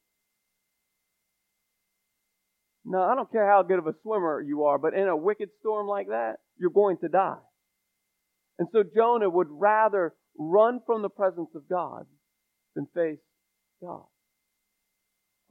No, 2.85 3.01
I 3.01 3.15
don't 3.15 3.31
care 3.31 3.49
how 3.49 3.63
good 3.63 3.79
of 3.79 3.87
a 3.87 3.95
swimmer 4.03 4.41
you 4.41 4.65
are, 4.65 4.77
but 4.77 4.93
in 4.93 5.07
a 5.07 5.17
wicked 5.17 5.49
storm 5.59 5.87
like 5.87 6.07
that, 6.07 6.35
you're 6.57 6.69
going 6.69 6.97
to 6.99 7.09
die. 7.09 7.39
And 8.59 8.67
so 8.71 8.83
Jonah 8.95 9.29
would 9.29 9.47
rather 9.49 10.13
run 10.37 10.79
from 10.85 11.01
the 11.01 11.09
presence 11.09 11.49
of 11.55 11.67
God 11.67 12.05
than 12.75 12.87
face 12.93 13.19
God. 13.81 14.05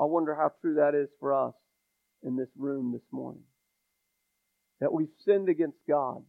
I 0.00 0.04
wonder 0.04 0.34
how 0.34 0.52
true 0.60 0.76
that 0.76 0.94
is 0.94 1.08
for 1.18 1.34
us 1.48 1.54
in 2.22 2.36
this 2.36 2.48
room 2.56 2.92
this 2.92 3.06
morning. 3.12 3.42
That 4.80 4.92
we've 4.92 5.08
sinned 5.24 5.48
against 5.48 5.78
God 5.88 6.22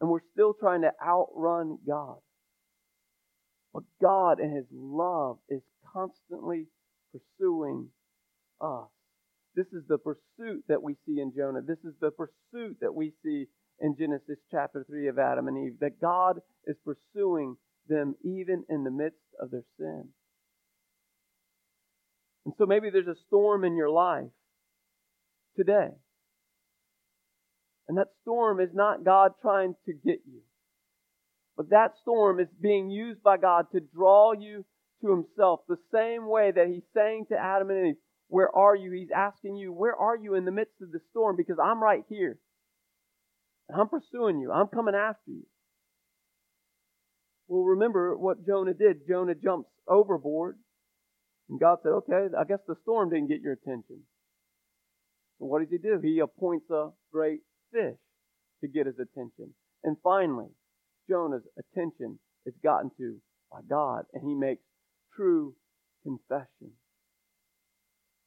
and 0.00 0.10
we're 0.10 0.20
still 0.32 0.54
trying 0.54 0.82
to 0.82 0.92
outrun 1.04 1.78
God. 1.86 2.16
But 3.72 3.84
God 4.00 4.40
in 4.40 4.54
His 4.54 4.66
love 4.72 5.38
is 5.48 5.62
constantly 5.92 6.66
pursuing 7.12 7.88
us. 8.60 8.88
This 9.56 9.66
is 9.72 9.82
the 9.88 9.98
pursuit 9.98 10.64
that 10.68 10.82
we 10.82 10.96
see 11.06 11.20
in 11.20 11.32
Jonah. 11.34 11.62
This 11.62 11.78
is 11.82 11.94
the 12.00 12.10
pursuit 12.10 12.76
that 12.82 12.94
we 12.94 13.14
see 13.24 13.46
in 13.80 13.96
Genesis 13.98 14.36
chapter 14.50 14.84
3 14.86 15.08
of 15.08 15.18
Adam 15.18 15.48
and 15.48 15.56
Eve. 15.56 15.78
That 15.80 15.98
God 16.00 16.40
is 16.66 16.76
pursuing 16.84 17.56
them 17.88 18.14
even 18.22 18.64
in 18.68 18.84
the 18.84 18.90
midst 18.90 19.16
of 19.40 19.50
their 19.50 19.64
sin. 19.78 20.08
And 22.44 22.54
so 22.58 22.66
maybe 22.66 22.90
there's 22.90 23.06
a 23.06 23.20
storm 23.26 23.64
in 23.64 23.76
your 23.76 23.90
life 23.90 24.30
today. 25.56 25.88
And 27.88 27.96
that 27.96 28.08
storm 28.22 28.60
is 28.60 28.70
not 28.74 29.04
God 29.04 29.32
trying 29.40 29.74
to 29.86 29.92
get 29.92 30.20
you. 30.26 30.42
But 31.56 31.70
that 31.70 31.92
storm 32.02 32.40
is 32.40 32.48
being 32.60 32.90
used 32.90 33.22
by 33.22 33.38
God 33.38 33.66
to 33.72 33.80
draw 33.80 34.32
you 34.32 34.66
to 35.00 35.10
Himself 35.10 35.60
the 35.66 35.78
same 35.94 36.28
way 36.28 36.52
that 36.54 36.68
He's 36.68 36.82
saying 36.94 37.26
to 37.30 37.38
Adam 37.38 37.70
and 37.70 37.88
Eve, 37.88 37.96
Where 38.28 38.54
are 38.54 38.74
you? 38.74 38.92
He's 38.92 39.10
asking 39.14 39.56
you, 39.56 39.72
Where 39.72 39.94
are 39.94 40.16
you 40.16 40.34
in 40.34 40.44
the 40.44 40.50
midst 40.50 40.80
of 40.82 40.92
the 40.92 41.00
storm? 41.10 41.36
Because 41.36 41.58
I'm 41.62 41.82
right 41.82 42.04
here. 42.08 42.38
I'm 43.74 43.88
pursuing 43.88 44.40
you. 44.40 44.52
I'm 44.52 44.68
coming 44.68 44.94
after 44.94 45.30
you. 45.30 45.46
Well, 47.48 47.62
remember 47.62 48.16
what 48.16 48.46
Jonah 48.46 48.74
did. 48.74 49.06
Jonah 49.08 49.34
jumps 49.34 49.70
overboard. 49.88 50.58
And 51.48 51.60
God 51.60 51.78
said, 51.82 51.90
Okay, 51.90 52.34
I 52.36 52.44
guess 52.44 52.58
the 52.66 52.76
storm 52.82 53.10
didn't 53.10 53.28
get 53.28 53.40
your 53.40 53.52
attention. 53.52 54.02
So 55.38 55.46
what 55.46 55.60
does 55.60 55.70
he 55.70 55.78
do? 55.78 56.00
He 56.02 56.18
appoints 56.20 56.70
a 56.70 56.90
great 57.12 57.40
fish 57.72 57.98
to 58.62 58.68
get 58.68 58.86
his 58.86 58.98
attention. 58.98 59.54
And 59.84 59.96
finally, 60.02 60.48
Jonah's 61.08 61.44
attention 61.58 62.18
is 62.46 62.54
gotten 62.62 62.90
to 62.98 63.18
by 63.52 63.60
God, 63.68 64.04
and 64.12 64.26
he 64.26 64.34
makes 64.34 64.62
true 65.14 65.54
confession. 66.02 66.72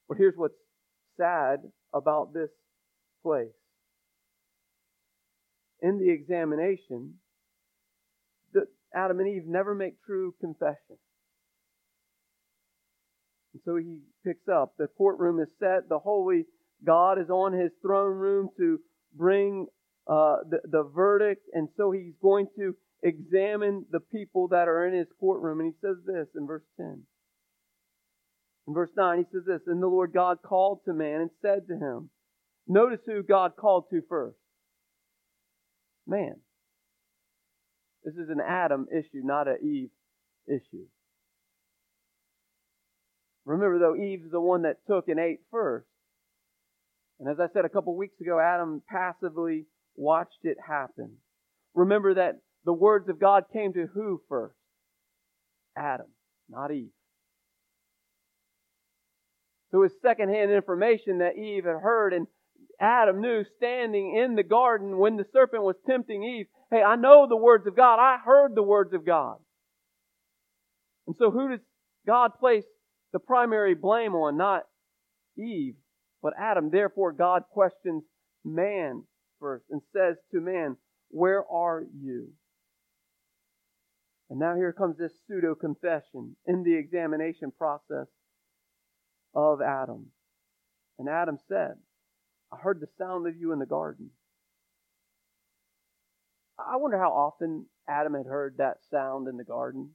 But 0.09 0.17
here's 0.17 0.35
what's 0.35 0.57
sad 1.15 1.59
about 1.93 2.33
this 2.33 2.49
place. 3.23 3.47
In 5.81 5.97
the 5.99 6.09
examination, 6.09 7.13
Adam 8.93 9.19
and 9.19 9.29
Eve 9.29 9.45
never 9.45 9.75
make 9.75 10.01
true 10.03 10.33
confession. 10.41 10.97
And 13.53 13.61
so 13.63 13.75
he 13.75 13.99
picks 14.25 14.47
up. 14.47 14.73
The 14.77 14.87
courtroom 14.87 15.39
is 15.39 15.49
set. 15.59 15.89
The 15.89 15.99
holy 15.99 16.45
God 16.83 17.19
is 17.19 17.29
on 17.29 17.53
his 17.53 17.71
throne 17.81 18.17
room 18.17 18.49
to 18.57 18.79
bring 19.15 19.67
uh, 20.07 20.37
the, 20.49 20.59
the 20.65 20.83
verdict. 20.83 21.45
And 21.53 21.69
so 21.77 21.91
he's 21.91 22.13
going 22.21 22.47
to 22.57 22.75
examine 23.03 23.85
the 23.91 23.99
people 23.99 24.47
that 24.49 24.67
are 24.67 24.87
in 24.87 24.93
his 24.93 25.07
courtroom. 25.19 25.59
And 25.59 25.73
he 25.73 25.87
says 25.87 25.97
this 26.05 26.27
in 26.35 26.47
verse 26.47 26.65
10. 26.77 27.03
In 28.69 28.75
verse 28.75 28.91
9, 28.95 29.17
he 29.17 29.23
says 29.33 29.45
this 29.47 29.61
And 29.65 29.81
the 29.81 29.87
Lord 29.87 30.13
God 30.13 30.43
called 30.45 30.81
to 30.85 30.93
man 30.93 31.21
and 31.21 31.31
said 31.41 31.67
to 31.67 31.73
him, 31.73 32.11
Notice 32.67 32.99
who 33.03 33.23
God 33.23 33.53
called 33.59 33.85
to 33.89 34.03
first 34.07 34.37
man. 36.05 36.35
This 38.03 38.13
is 38.13 38.29
an 38.29 38.39
Adam 38.47 38.85
issue, 38.95 39.21
not 39.23 39.47
an 39.47 39.57
Eve 39.63 39.89
issue. 40.47 40.85
Remember, 43.43 43.79
though, 43.79 43.95
Eve's 43.95 44.29
the 44.31 44.39
one 44.39 44.61
that 44.61 44.85
took 44.87 45.07
and 45.07 45.19
ate 45.19 45.39
first. 45.49 45.87
And 47.19 47.27
as 47.27 47.39
I 47.39 47.51
said 47.51 47.65
a 47.65 47.69
couple 47.69 47.97
weeks 47.97 48.21
ago, 48.21 48.39
Adam 48.39 48.83
passively 48.87 49.65
watched 49.95 50.43
it 50.43 50.57
happen. 50.65 51.15
Remember 51.73 52.13
that 52.13 52.35
the 52.65 52.73
words 52.73 53.09
of 53.09 53.19
God 53.19 53.45
came 53.51 53.73
to 53.73 53.87
who 53.91 54.21
first? 54.29 54.55
Adam, 55.75 56.07
not 56.47 56.71
Eve. 56.71 56.91
It 59.71 59.77
was 59.77 59.91
secondhand 60.01 60.51
information 60.51 61.19
that 61.19 61.37
Eve 61.37 61.65
had 61.65 61.81
heard, 61.81 62.13
and 62.13 62.27
Adam 62.79 63.21
knew 63.21 63.43
standing 63.57 64.15
in 64.15 64.35
the 64.35 64.43
garden 64.43 64.97
when 64.97 65.17
the 65.17 65.25
serpent 65.31 65.63
was 65.63 65.75
tempting 65.85 66.23
Eve, 66.23 66.47
hey, 66.71 66.81
I 66.81 66.95
know 66.95 67.27
the 67.27 67.35
words 67.35 67.67
of 67.67 67.75
God. 67.75 67.99
I 67.99 68.17
heard 68.23 68.55
the 68.55 68.63
words 68.63 68.93
of 68.93 69.05
God. 69.05 69.37
And 71.05 71.15
so 71.17 71.29
who 71.31 71.49
does 71.49 71.59
God 72.07 72.31
place 72.39 72.65
the 73.13 73.19
primary 73.19 73.75
blame 73.75 74.13
on? 74.13 74.37
Not 74.37 74.63
Eve, 75.37 75.75
but 76.21 76.33
Adam. 76.39 76.69
Therefore, 76.71 77.11
God 77.11 77.43
questions 77.51 78.03
man 78.45 79.03
first 79.39 79.65
and 79.69 79.81
says 79.93 80.15
to 80.31 80.39
man, 80.39 80.77
Where 81.09 81.43
are 81.45 81.83
you? 81.99 82.29
And 84.29 84.39
now 84.39 84.55
here 84.55 84.71
comes 84.71 84.97
this 84.97 85.13
pseudo 85.27 85.55
confession 85.55 86.35
in 86.45 86.63
the 86.63 86.75
examination 86.75 87.51
process 87.57 88.07
of 89.33 89.61
Adam. 89.61 90.07
And 90.97 91.07
Adam 91.07 91.37
said, 91.47 91.75
I 92.51 92.57
heard 92.57 92.79
the 92.79 92.87
sound 92.97 93.27
of 93.27 93.35
you 93.35 93.51
in 93.51 93.59
the 93.59 93.65
garden. 93.65 94.09
I 96.57 96.77
wonder 96.77 96.97
how 96.97 97.11
often 97.11 97.67
Adam 97.87 98.13
had 98.13 98.25
heard 98.25 98.55
that 98.57 98.77
sound 98.91 99.27
in 99.27 99.37
the 99.37 99.43
garden. 99.43 99.91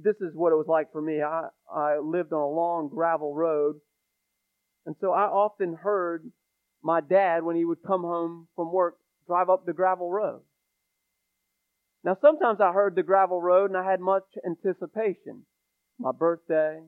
This 0.00 0.16
is 0.20 0.34
what 0.34 0.52
it 0.52 0.56
was 0.56 0.68
like 0.68 0.92
for 0.92 1.02
me. 1.02 1.20
I, 1.20 1.48
I 1.70 1.98
lived 1.98 2.32
on 2.32 2.40
a 2.40 2.48
long 2.48 2.88
gravel 2.88 3.34
road, 3.34 3.76
and 4.86 4.94
so 5.00 5.12
I 5.12 5.24
often 5.24 5.74
heard 5.74 6.30
my 6.82 7.00
dad, 7.00 7.44
when 7.44 7.56
he 7.56 7.64
would 7.64 7.82
come 7.86 8.02
home 8.02 8.48
from 8.56 8.72
work, 8.72 8.96
drive 9.26 9.48
up 9.48 9.64
the 9.64 9.72
gravel 9.72 10.10
road. 10.10 10.40
Now, 12.04 12.16
sometimes 12.20 12.60
I 12.60 12.72
heard 12.72 12.96
the 12.96 13.04
gravel 13.04 13.40
road 13.40 13.70
and 13.70 13.78
I 13.78 13.88
had 13.88 14.00
much 14.00 14.24
anticipation. 14.44 15.44
My 16.02 16.10
birthday, 16.10 16.80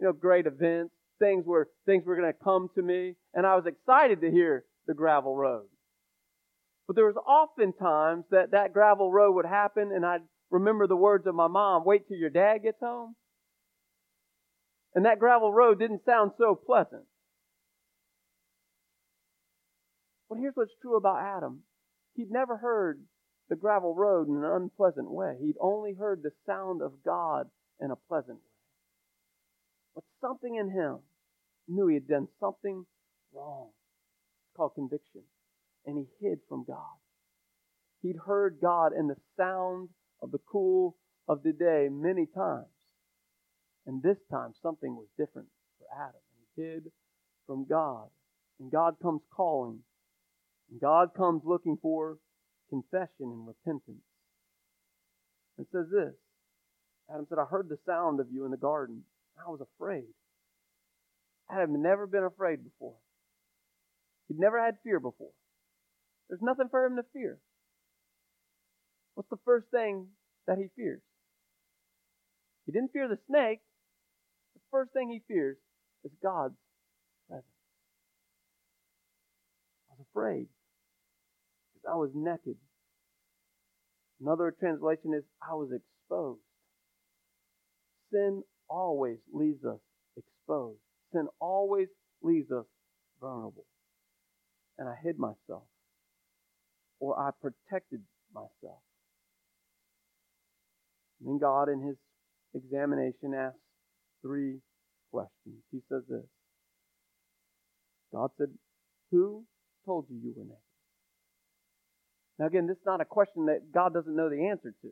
you 0.00 0.06
know, 0.06 0.12
great 0.12 0.46
events, 0.46 0.92
things 1.20 1.46
were 1.46 1.68
things 1.86 2.04
were 2.04 2.16
going 2.16 2.32
to 2.32 2.44
come 2.44 2.68
to 2.74 2.82
me, 2.82 3.14
and 3.32 3.46
I 3.46 3.54
was 3.54 3.64
excited 3.64 4.20
to 4.22 4.30
hear 4.30 4.64
the 4.88 4.94
gravel 4.94 5.36
road. 5.36 5.66
But 6.88 6.96
there 6.96 7.06
was 7.06 7.14
often 7.24 7.72
times 7.72 8.24
that 8.32 8.50
that 8.50 8.72
gravel 8.72 9.12
road 9.12 9.36
would 9.36 9.46
happen, 9.46 9.92
and 9.92 10.04
I'd 10.04 10.22
remember 10.50 10.88
the 10.88 10.96
words 10.96 11.28
of 11.28 11.36
my 11.36 11.46
mom, 11.46 11.84
"Wait 11.84 12.08
till 12.08 12.16
your 12.16 12.30
dad 12.30 12.64
gets 12.64 12.80
home." 12.80 13.14
And 14.96 15.04
that 15.04 15.20
gravel 15.20 15.52
road 15.52 15.78
didn't 15.78 16.04
sound 16.04 16.32
so 16.36 16.56
pleasant. 16.56 17.06
But 20.28 20.38
here's 20.38 20.56
what's 20.56 20.74
true 20.82 20.96
about 20.96 21.20
Adam. 21.20 21.62
He'd 22.14 22.32
never 22.32 22.56
heard 22.56 23.06
the 23.48 23.54
gravel 23.54 23.94
road 23.94 24.26
in 24.26 24.34
an 24.34 24.44
unpleasant 24.44 25.08
way. 25.08 25.38
He'd 25.40 25.56
only 25.60 25.94
heard 25.94 26.24
the 26.24 26.32
sound 26.46 26.82
of 26.82 27.04
God 27.04 27.48
in 27.80 27.90
a 27.90 27.96
pleasant 27.96 28.38
way. 28.38 28.50
But 29.94 30.04
something 30.20 30.56
in 30.56 30.70
him 30.70 30.98
knew 31.68 31.86
he 31.88 31.94
had 31.94 32.08
done 32.08 32.28
something 32.38 32.84
wrong. 33.32 33.68
It's 34.44 34.56
called 34.56 34.74
conviction. 34.74 35.22
And 35.86 35.96
he 35.96 36.06
hid 36.20 36.40
from 36.48 36.64
God. 36.66 36.98
He'd 38.02 38.16
heard 38.26 38.58
God 38.60 38.92
in 38.98 39.08
the 39.08 39.16
sound 39.36 39.88
of 40.22 40.30
the 40.30 40.40
cool 40.50 40.96
of 41.28 41.42
the 41.42 41.52
day 41.52 41.88
many 41.90 42.26
times. 42.26 42.66
And 43.86 44.02
this 44.02 44.18
time 44.30 44.52
something 44.62 44.94
was 44.94 45.08
different 45.18 45.48
for 45.78 45.86
Adam. 45.94 46.20
He 46.56 46.62
hid 46.62 46.90
from 47.46 47.66
God. 47.68 48.08
And 48.58 48.70
God 48.70 48.96
comes 49.02 49.22
calling. 49.34 49.80
And 50.70 50.80
God 50.80 51.14
comes 51.16 51.42
looking 51.44 51.78
for 51.80 52.18
confession 52.68 53.08
and 53.32 53.46
repentance. 53.46 54.04
It 55.58 55.66
says 55.72 55.86
this 55.92 56.14
Adam 57.12 57.26
said, 57.28 57.38
I 57.38 57.44
heard 57.44 57.68
the 57.68 57.78
sound 57.86 58.20
of 58.20 58.28
you 58.30 58.44
in 58.44 58.50
the 58.50 58.56
garden. 58.56 59.02
I 59.38 59.50
was 59.50 59.60
afraid. 59.60 60.04
Adam 61.50 61.72
had 61.72 61.80
never 61.80 62.06
been 62.06 62.24
afraid 62.24 62.62
before. 62.62 62.94
He'd 64.28 64.38
never 64.38 64.62
had 64.62 64.76
fear 64.84 65.00
before. 65.00 65.32
There's 66.28 66.42
nothing 66.42 66.68
for 66.70 66.84
him 66.84 66.96
to 66.96 67.02
fear. 67.12 67.38
What's 69.14 69.30
the 69.30 69.38
first 69.44 69.66
thing 69.72 70.06
that 70.46 70.58
he 70.58 70.66
fears? 70.76 71.00
He 72.66 72.72
didn't 72.72 72.92
fear 72.92 73.08
the 73.08 73.18
snake. 73.26 73.60
The 74.54 74.60
first 74.70 74.92
thing 74.92 75.10
he 75.10 75.20
fears 75.26 75.56
is 76.04 76.12
God's 76.22 76.54
presence. 77.28 77.46
I 79.90 79.94
was 79.98 80.06
afraid 80.12 80.46
because 81.74 81.90
I 81.92 81.96
was 81.96 82.10
naked. 82.14 82.56
Another 84.20 84.54
translation 84.60 85.12
is 85.16 85.24
I 85.42 85.54
was 85.54 85.70
exposed. 85.72 86.40
Sin 88.12 88.42
always 88.68 89.18
leaves 89.32 89.64
us 89.64 89.80
exposed. 90.16 90.80
Sin 91.12 91.28
always 91.40 91.88
leaves 92.22 92.50
us 92.50 92.66
vulnerable. 93.20 93.66
And 94.78 94.88
I 94.88 94.94
hid 95.02 95.18
myself, 95.18 95.64
or 96.98 97.18
I 97.18 97.30
protected 97.40 98.00
myself. 98.34 98.80
And 101.20 101.28
then 101.28 101.38
God, 101.38 101.68
in 101.68 101.80
his 101.82 101.96
examination, 102.54 103.34
asks 103.34 103.58
three 104.22 104.60
questions. 105.10 105.62
He 105.70 105.80
says 105.88 106.02
this 106.08 106.24
God 108.12 108.30
said, 108.38 108.48
Who 109.10 109.44
told 109.84 110.06
you 110.08 110.16
you 110.22 110.34
were 110.36 110.44
naked? 110.44 110.56
Now, 112.38 112.46
again, 112.46 112.66
this 112.66 112.78
is 112.78 112.86
not 112.86 113.02
a 113.02 113.04
question 113.04 113.46
that 113.46 113.70
God 113.72 113.92
doesn't 113.92 114.16
know 114.16 114.30
the 114.30 114.48
answer 114.48 114.74
to. 114.82 114.88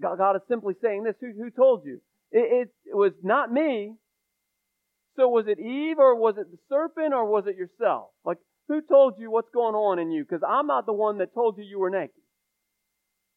God, 0.00 0.18
God 0.18 0.36
is 0.36 0.42
simply 0.48 0.74
saying 0.82 1.04
this 1.04 1.14
Who, 1.20 1.32
who 1.36 1.50
told 1.50 1.84
you? 1.84 2.00
It, 2.30 2.68
it, 2.68 2.68
it 2.86 2.96
was 2.96 3.12
not 3.22 3.52
me. 3.52 3.94
So 5.16 5.28
was 5.28 5.44
it 5.46 5.60
Eve 5.60 5.98
or 5.98 6.16
was 6.16 6.36
it 6.38 6.50
the 6.50 6.58
serpent 6.68 7.12
or 7.12 7.26
was 7.26 7.44
it 7.46 7.56
yourself? 7.56 8.10
Like, 8.24 8.38
who 8.68 8.80
told 8.80 9.14
you 9.18 9.30
what's 9.30 9.50
going 9.52 9.74
on 9.74 9.98
in 9.98 10.10
you? 10.10 10.24
Because 10.24 10.42
I'm 10.48 10.66
not 10.66 10.86
the 10.86 10.94
one 10.94 11.18
that 11.18 11.34
told 11.34 11.58
you 11.58 11.64
you 11.64 11.78
were 11.78 11.90
naked. 11.90 12.22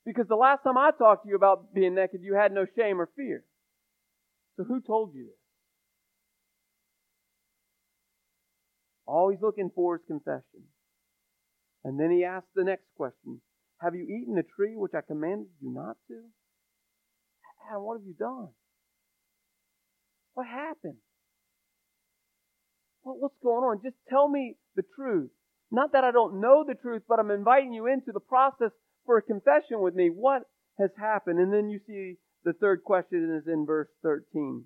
Because 0.05 0.27
the 0.29 0.35
last 0.35 0.63
time 0.63 0.77
I 0.77 0.91
talked 0.97 1.23
to 1.23 1.29
you 1.29 1.35
about 1.35 1.73
being 1.73 1.95
naked, 1.95 2.21
you 2.21 2.35
had 2.35 2.53
no 2.53 2.65
shame 2.77 3.01
or 3.01 3.09
fear. 3.17 3.43
So 4.55 4.63
who 4.63 4.79
told 4.79 5.13
you 5.13 5.25
this? 5.25 5.35
All 9.05 9.29
he's 9.29 9.41
looking 9.41 9.71
for 9.73 9.95
is 9.95 10.01
confession. 10.07 10.69
And 11.83 11.99
then 11.99 12.11
he 12.11 12.23
asks 12.23 12.49
the 12.55 12.63
next 12.63 12.85
question 12.95 13.41
Have 13.81 13.95
you 13.95 14.03
eaten 14.03 14.35
the 14.35 14.43
tree 14.55 14.75
which 14.75 14.93
I 14.95 15.01
commanded 15.01 15.47
you 15.61 15.71
not 15.73 15.97
to? 16.07 16.21
And 17.71 17.83
what 17.83 17.97
have 17.97 18.05
you 18.05 18.15
done? 18.17 18.49
What 20.33 20.47
happened? 20.47 20.97
Well, 23.03 23.17
what's 23.19 23.37
going 23.41 23.63
on? 23.63 23.81
Just 23.83 23.95
tell 24.09 24.27
me 24.27 24.55
the 24.75 24.83
truth. 24.95 25.29
Not 25.71 25.93
that 25.93 26.03
I 26.03 26.11
don't 26.11 26.41
know 26.41 26.63
the 26.67 26.75
truth, 26.75 27.03
but 27.07 27.19
I'm 27.19 27.31
inviting 27.31 27.73
you 27.73 27.87
into 27.87 28.11
the 28.11 28.19
process 28.19 28.71
for 29.05 29.17
a 29.17 29.21
confession 29.21 29.79
with 29.79 29.95
me. 29.95 30.09
What 30.09 30.43
has 30.79 30.89
happened? 30.97 31.39
And 31.39 31.53
then 31.53 31.69
you 31.69 31.79
see 31.87 32.15
the 32.43 32.53
third 32.53 32.83
question 32.83 33.41
is 33.41 33.47
in 33.51 33.65
verse 33.65 33.89
13. 34.03 34.65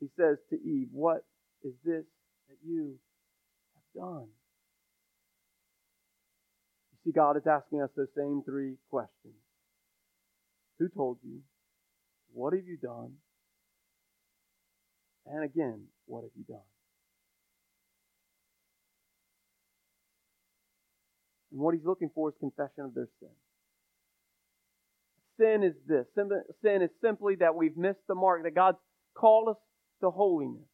He 0.00 0.06
says 0.16 0.38
to 0.50 0.56
Eve, 0.56 0.88
What 0.92 1.24
is 1.62 1.72
this 1.84 2.04
that 2.48 2.56
you 2.64 2.96
have 3.74 4.02
done? 4.02 4.28
You 6.92 6.98
see, 7.04 7.12
God 7.12 7.36
is 7.36 7.46
asking 7.46 7.82
us 7.82 7.90
those 7.96 8.08
same 8.16 8.42
three 8.44 8.76
questions. 8.90 9.34
Who 10.78 10.88
told 10.88 11.18
you? 11.22 11.40
What 12.34 12.52
have 12.52 12.66
you 12.66 12.76
done? 12.76 13.12
And 15.26 15.44
again, 15.44 15.84
what 16.06 16.22
have 16.22 16.32
you 16.36 16.44
done? 16.44 16.66
And 21.52 21.60
what 21.60 21.74
he's 21.74 21.84
looking 21.84 22.10
for 22.12 22.28
is 22.30 22.34
confession 22.40 22.84
of 22.84 22.94
their 22.94 23.08
sin. 23.20 23.28
Sin 25.38 25.62
is 25.62 25.74
this. 25.86 26.06
Sin 26.14 26.82
is 26.82 26.90
simply 27.00 27.36
that 27.36 27.54
we've 27.54 27.76
missed 27.76 28.06
the 28.08 28.16
mark, 28.16 28.42
that 28.42 28.54
God's 28.54 28.78
called 29.16 29.50
us 29.50 29.56
to 30.00 30.10
holiness. 30.10 30.66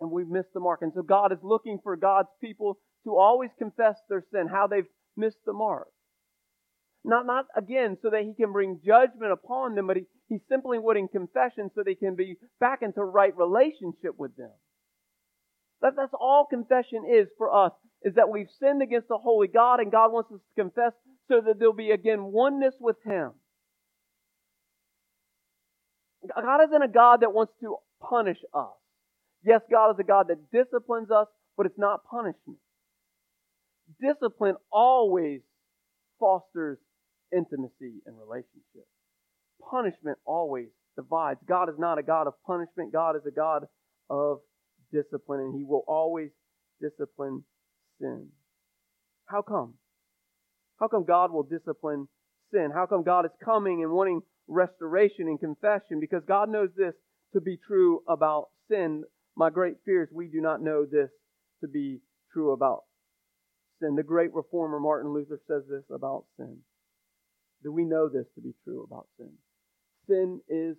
And 0.00 0.10
we've 0.10 0.28
missed 0.28 0.52
the 0.52 0.60
mark. 0.60 0.80
And 0.82 0.92
so 0.94 1.02
God 1.02 1.32
is 1.32 1.38
looking 1.42 1.78
for 1.82 1.96
God's 1.96 2.28
people 2.40 2.78
to 3.04 3.16
always 3.16 3.50
confess 3.56 3.96
their 4.08 4.24
sin, 4.32 4.48
how 4.50 4.66
they've 4.66 4.90
missed 5.16 5.44
the 5.46 5.52
mark. 5.52 5.86
Not, 7.04 7.24
not 7.24 7.46
again 7.56 7.96
so 8.02 8.10
that 8.10 8.22
he 8.22 8.34
can 8.34 8.52
bring 8.52 8.80
judgment 8.84 9.32
upon 9.32 9.76
them, 9.76 9.86
but 9.86 9.96
he, 9.96 10.02
he's 10.28 10.40
simply 10.48 10.78
wanting 10.78 11.08
confession 11.08 11.70
so 11.74 11.82
they 11.82 11.94
can 11.94 12.14
be 12.14 12.36
back 12.60 12.80
into 12.82 13.02
right 13.02 13.36
relationship 13.36 14.16
with 14.16 14.36
them. 14.36 14.52
That, 15.80 15.92
that's 15.96 16.12
all 16.18 16.46
confession 16.48 17.04
is 17.10 17.28
for 17.38 17.54
us, 17.54 17.72
is 18.02 18.14
that 18.14 18.28
we've 18.28 18.50
sinned 18.60 18.82
against 18.82 19.08
the 19.08 19.18
holy 19.18 19.48
God 19.48 19.80
and 19.80 19.92
God 19.92 20.12
wants 20.12 20.30
us 20.32 20.40
to 20.40 20.62
confess 20.62 20.92
so 21.28 21.40
that 21.44 21.58
there'll 21.58 21.74
be 21.74 21.90
again 21.90 22.24
oneness 22.24 22.74
with 22.80 22.96
Him. 23.04 23.32
God 26.34 26.60
isn't 26.68 26.82
a 26.82 26.88
God 26.88 27.20
that 27.20 27.32
wants 27.32 27.52
to 27.60 27.76
punish 28.00 28.38
us. 28.52 28.74
Yes, 29.44 29.60
God 29.70 29.90
is 29.90 29.96
a 30.00 30.04
God 30.04 30.26
that 30.28 30.50
disciplines 30.50 31.10
us, 31.10 31.28
but 31.56 31.66
it's 31.66 31.78
not 31.78 32.04
punishment. 32.04 32.58
Discipline 34.00 34.56
always 34.70 35.40
fosters 36.18 36.78
intimacy 37.32 38.02
and 38.04 38.16
relationship. 38.18 38.86
Punishment 39.70 40.18
always 40.24 40.68
divides. 40.96 41.40
God 41.46 41.68
is 41.68 41.76
not 41.78 41.98
a 41.98 42.02
God 42.02 42.26
of 42.26 42.34
punishment. 42.46 42.92
God 42.92 43.16
is 43.16 43.22
a 43.26 43.30
God 43.30 43.66
of 44.10 44.38
discipline, 44.92 45.40
and 45.40 45.54
He 45.54 45.64
will 45.64 45.84
always 45.86 46.30
discipline 46.80 47.44
sin. 48.00 48.28
How 49.26 49.42
come? 49.42 49.74
How 50.80 50.88
come 50.88 51.04
God 51.04 51.32
will 51.32 51.42
discipline 51.42 52.08
sin? 52.52 52.70
How 52.72 52.86
come 52.86 53.02
God 53.02 53.24
is 53.24 53.32
coming 53.44 53.82
and 53.82 53.92
wanting 53.92 54.22
restoration 54.46 55.28
and 55.28 55.38
confession? 55.38 56.00
Because 56.00 56.22
God 56.26 56.48
knows 56.48 56.70
this 56.76 56.94
to 57.34 57.40
be 57.40 57.58
true 57.66 58.02
about 58.08 58.46
sin. 58.70 59.04
My 59.36 59.50
great 59.50 59.74
fear 59.84 60.02
is 60.04 60.08
we 60.12 60.28
do 60.28 60.40
not 60.40 60.62
know 60.62 60.84
this 60.84 61.10
to 61.60 61.68
be 61.68 62.00
true 62.32 62.52
about 62.52 62.84
sin. 63.80 63.96
The 63.96 64.02
great 64.02 64.32
reformer 64.32 64.80
Martin 64.80 65.12
Luther 65.12 65.40
says 65.46 65.64
this 65.68 65.84
about 65.94 66.24
sin. 66.36 66.58
Do 67.62 67.72
we 67.72 67.84
know 67.84 68.08
this 68.08 68.26
to 68.36 68.40
be 68.40 68.54
true 68.64 68.84
about 68.84 69.06
sin? 69.18 69.32
Sin 70.08 70.40
is 70.48 70.76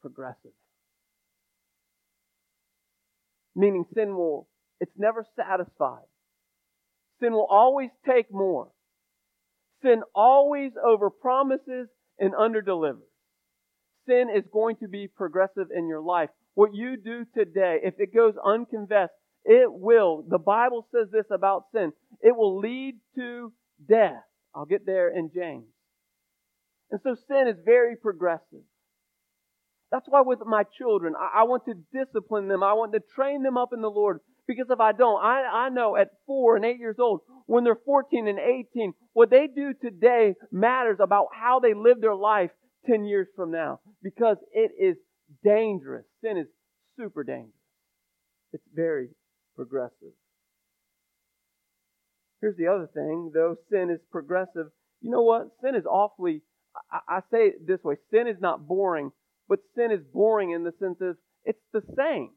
progressive. 0.00 0.52
Meaning 3.56 3.84
sin 3.94 4.14
will, 4.16 4.48
it's 4.80 4.92
never 4.96 5.24
satisfied. 5.36 6.04
Sin 7.20 7.32
will 7.32 7.46
always 7.48 7.90
take 8.06 8.32
more. 8.32 8.68
Sin 9.82 10.02
always 10.14 10.72
overpromises 10.72 11.86
and 12.18 12.32
underdelivers. 12.34 13.10
Sin 14.06 14.28
is 14.34 14.44
going 14.52 14.76
to 14.76 14.88
be 14.88 15.08
progressive 15.08 15.68
in 15.74 15.88
your 15.88 16.00
life. 16.00 16.30
What 16.54 16.74
you 16.74 16.96
do 16.96 17.24
today, 17.36 17.80
if 17.82 17.94
it 17.98 18.14
goes 18.14 18.34
unconfessed, 18.44 19.12
it 19.44 19.70
will, 19.70 20.24
the 20.28 20.38
Bible 20.38 20.86
says 20.92 21.08
this 21.10 21.26
about 21.30 21.64
sin, 21.72 21.92
it 22.20 22.36
will 22.36 22.58
lead 22.58 22.96
to 23.16 23.52
death. 23.88 24.22
I'll 24.54 24.64
get 24.64 24.86
there 24.86 25.08
in 25.08 25.30
James. 25.34 25.66
And 26.90 27.00
so 27.02 27.16
sin 27.28 27.48
is 27.48 27.56
very 27.64 27.96
progressive. 27.96 28.62
That's 29.90 30.06
why 30.08 30.22
with 30.22 30.40
my 30.44 30.64
children, 30.76 31.14
I, 31.18 31.40
I, 31.40 31.42
want 31.44 31.64
to 31.66 31.74
discipline 31.92 32.48
them. 32.48 32.62
I 32.62 32.72
want 32.72 32.92
to 32.94 33.00
train 33.14 33.42
them 33.42 33.56
up 33.56 33.70
in 33.72 33.80
the 33.80 33.90
Lord. 33.90 34.20
Because 34.46 34.66
if 34.68 34.80
I 34.80 34.92
don't, 34.92 35.22
I, 35.22 35.66
I 35.66 35.68
know 35.68 35.96
at 35.96 36.08
four 36.26 36.56
and 36.56 36.64
eight 36.64 36.78
years 36.78 36.96
old, 36.98 37.20
when 37.46 37.64
they're 37.64 37.78
14 37.86 38.28
and 38.28 38.38
18, 38.38 38.92
what 39.12 39.30
they 39.30 39.46
do 39.46 39.72
today 39.80 40.34
matters 40.50 40.98
about 41.00 41.28
how 41.32 41.60
they 41.60 41.74
live 41.74 42.00
their 42.00 42.14
life 42.14 42.50
10 42.86 43.04
years 43.04 43.28
from 43.36 43.50
now. 43.52 43.80
Because 44.02 44.36
it 44.52 44.72
is 44.78 44.96
dangerous. 45.42 46.04
Sin 46.22 46.36
is 46.36 46.48
super 46.98 47.24
dangerous. 47.24 47.52
It's 48.52 48.64
very 48.74 49.08
progressive. 49.56 50.12
Here's 52.40 52.56
the 52.56 52.66
other 52.66 52.88
thing, 52.92 53.30
though 53.32 53.56
sin 53.70 53.90
is 53.90 54.00
progressive, 54.10 54.66
you 55.00 55.10
know 55.10 55.22
what? 55.22 55.48
Sin 55.62 55.74
is 55.74 55.86
awfully 55.86 56.42
I, 56.90 56.98
I 57.08 57.20
say 57.30 57.48
it 57.48 57.66
this 57.66 57.82
way 57.84 57.96
sin 58.10 58.26
is 58.26 58.40
not 58.40 58.66
boring, 58.66 59.12
but 59.48 59.60
sin 59.76 59.90
is 59.90 60.00
boring 60.12 60.50
in 60.50 60.64
the 60.64 60.72
sense 60.78 60.98
of 61.00 61.16
it's 61.44 61.62
the 61.72 61.82
same. 61.96 62.30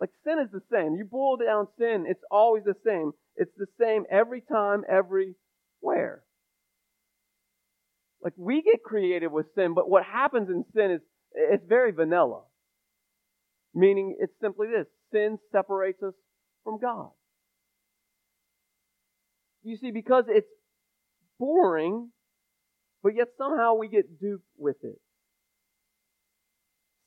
Like 0.00 0.10
sin 0.24 0.38
is 0.44 0.50
the 0.52 0.62
same. 0.70 0.94
You 0.94 1.04
boil 1.04 1.36
down 1.36 1.68
sin, 1.78 2.04
it's 2.08 2.22
always 2.30 2.64
the 2.64 2.76
same. 2.84 3.12
It's 3.36 3.54
the 3.56 3.66
same 3.80 4.04
every 4.10 4.40
time, 4.40 4.82
everywhere. 4.88 6.22
Like 8.22 8.34
we 8.36 8.62
get 8.62 8.82
creative 8.82 9.32
with 9.32 9.46
sin, 9.54 9.74
but 9.74 9.88
what 9.88 10.04
happens 10.04 10.48
in 10.48 10.64
sin 10.74 10.90
is 10.90 11.00
it's 11.32 11.64
very 11.68 11.92
vanilla. 11.92 12.42
Meaning 13.74 14.16
it's 14.18 14.32
simply 14.40 14.68
this 14.68 14.86
sin 15.12 15.38
separates 15.52 16.02
us 16.02 16.14
from 16.64 16.78
God. 16.80 17.10
You 19.62 19.76
see, 19.76 19.90
because 19.90 20.24
it's 20.28 20.46
boring, 21.38 22.10
but 23.02 23.14
yet 23.14 23.28
somehow 23.38 23.74
we 23.74 23.88
get 23.88 24.20
duped 24.20 24.48
with 24.58 24.76
it. 24.82 25.00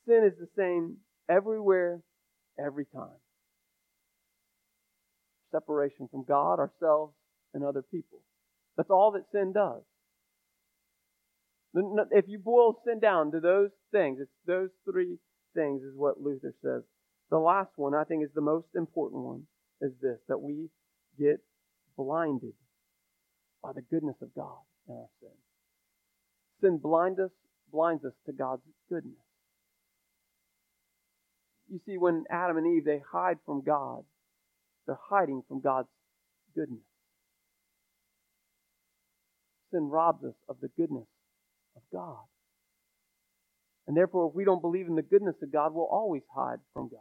Sin 0.06 0.24
is 0.24 0.38
the 0.38 0.48
same 0.56 0.96
everywhere, 1.28 2.00
every 2.58 2.86
time. 2.86 3.18
Separation 5.52 6.08
from 6.10 6.24
God, 6.24 6.58
ourselves, 6.58 7.14
and 7.54 7.64
other 7.64 7.82
people. 7.82 8.20
That's 8.76 8.90
all 8.90 9.12
that 9.12 9.30
sin 9.32 9.52
does. 9.52 9.82
If 12.10 12.24
you 12.28 12.38
boil 12.38 12.80
sin 12.84 12.98
down 12.98 13.32
to 13.32 13.40
those 13.40 13.70
things, 13.92 14.18
it's 14.20 14.30
those 14.46 14.70
three 14.90 15.18
things, 15.54 15.82
is 15.82 15.94
what 15.94 16.20
Luther 16.20 16.54
says. 16.62 16.82
The 17.30 17.38
last 17.38 17.70
one, 17.76 17.94
I 17.94 18.04
think, 18.04 18.24
is 18.24 18.30
the 18.34 18.40
most 18.40 18.68
important 18.74 19.22
one, 19.22 19.42
is 19.80 19.92
this 20.00 20.18
that 20.28 20.38
we 20.38 20.68
get 21.18 21.40
blinded 21.96 22.54
by 23.62 23.72
the 23.72 23.82
goodness 23.82 24.16
of 24.22 24.34
God 24.34 24.58
in 24.88 24.94
our 24.94 25.08
sin. 25.20 25.30
Sin 26.60 26.78
blind 26.78 27.18
us, 27.20 27.30
blinds 27.72 28.04
us 28.04 28.12
to 28.26 28.32
God's 28.32 28.62
goodness. 28.88 29.14
You 31.70 31.80
see, 31.86 31.98
when 31.98 32.24
Adam 32.30 32.56
and 32.56 32.66
Eve, 32.76 32.84
they 32.84 33.00
hide 33.12 33.38
from 33.46 33.62
God, 33.62 34.02
they're 34.86 34.98
hiding 35.08 35.42
from 35.46 35.60
God's 35.60 35.88
goodness. 36.54 36.80
Sin 39.72 39.88
robs 39.88 40.24
us 40.24 40.34
of 40.48 40.56
the 40.60 40.68
goodness 40.76 41.06
of 41.76 41.82
God. 41.92 42.24
And 43.86 43.96
therefore, 43.96 44.28
if 44.28 44.34
we 44.34 44.44
don't 44.44 44.60
believe 44.60 44.86
in 44.86 44.96
the 44.96 45.02
goodness 45.02 45.36
of 45.42 45.52
God, 45.52 45.74
we'll 45.74 45.84
always 45.84 46.22
hide 46.34 46.58
from 46.74 46.88
God. 46.88 47.00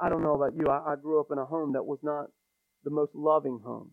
I 0.00 0.08
don't 0.08 0.22
know 0.22 0.34
about 0.34 0.54
you. 0.54 0.68
I, 0.68 0.92
I 0.92 0.96
grew 0.96 1.20
up 1.20 1.28
in 1.32 1.38
a 1.38 1.44
home 1.44 1.72
that 1.72 1.84
was 1.84 1.98
not 2.02 2.26
the 2.84 2.90
most 2.90 3.14
loving 3.14 3.60
home. 3.64 3.90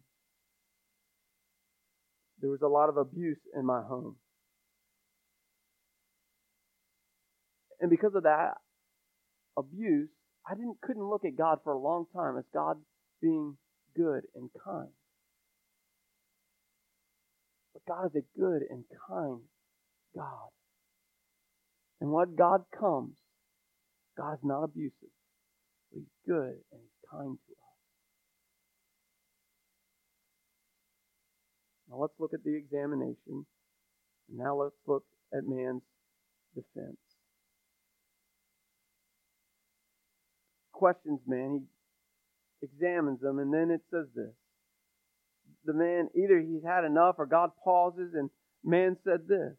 There 2.42 2.50
was 2.50 2.62
a 2.62 2.68
lot 2.68 2.90
of 2.90 2.98
abuse 2.98 3.40
in 3.58 3.66
my 3.66 3.82
home. 3.82 4.18
And 7.80 7.90
because 7.90 8.14
of 8.16 8.24
that 8.24 8.54
abuse, 9.58 10.10
I 10.50 10.54
didn't 10.54 10.80
couldn't 10.82 11.10
look 11.10 11.26
at 11.26 11.38
God 11.38 11.60
for 11.64 11.74
a 11.74 11.80
long 11.80 12.06
time 12.16 12.38
as 12.38 12.46
God 12.54 12.78
being 13.22 13.58
good 13.96 14.22
and 14.36 14.50
kind. 14.64 14.90
But 17.74 17.86
God 17.88 18.06
is 18.08 18.16
a 18.16 18.40
good 18.40 18.62
and 18.70 18.84
kind 19.08 19.40
God. 20.16 20.50
And 22.02 22.12
when 22.12 22.36
God 22.36 22.64
comes, 22.78 23.18
God 24.18 24.34
is 24.34 24.40
not 24.44 24.64
abusive. 24.64 25.14
But 25.92 26.00
He's 26.00 26.16
good 26.28 26.56
and 26.72 26.82
he's 26.82 27.10
kind 27.12 27.38
to 27.48 27.54
us. 27.54 27.65
Now 31.90 31.98
let's 31.98 32.14
look 32.20 32.34
at 32.34 32.44
the 32.44 32.56
examination. 32.56 33.46
And 34.30 34.38
now 34.38 34.56
let's 34.62 34.76
look 34.88 35.04
at 35.34 35.44
man's 35.46 35.84
defense. 36.56 36.98
Questions 40.72 41.22
man, 41.26 41.68
he 42.62 42.66
examines 42.68 43.22
them, 43.22 43.40
and 43.40 43.54
then 43.54 43.72
it 43.72 43.82
says 43.92 44.08
this. 44.16 44.34
The 45.64 45.74
man, 45.74 46.10
either 46.16 46.40
he's 46.40 46.64
had 46.64 46.84
enough 46.84 47.16
or 47.18 47.26
God 47.26 47.52
pauses, 47.64 48.14
and 48.14 48.30
man 48.64 48.98
said 49.04 49.28
this. 49.28 49.54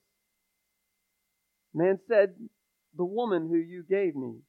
Man 1.74 1.98
said, 2.08 2.34
The 2.96 3.04
woman 3.04 3.48
who 3.48 3.56
you 3.56 3.84
gave 3.88 4.14
me 4.14 4.40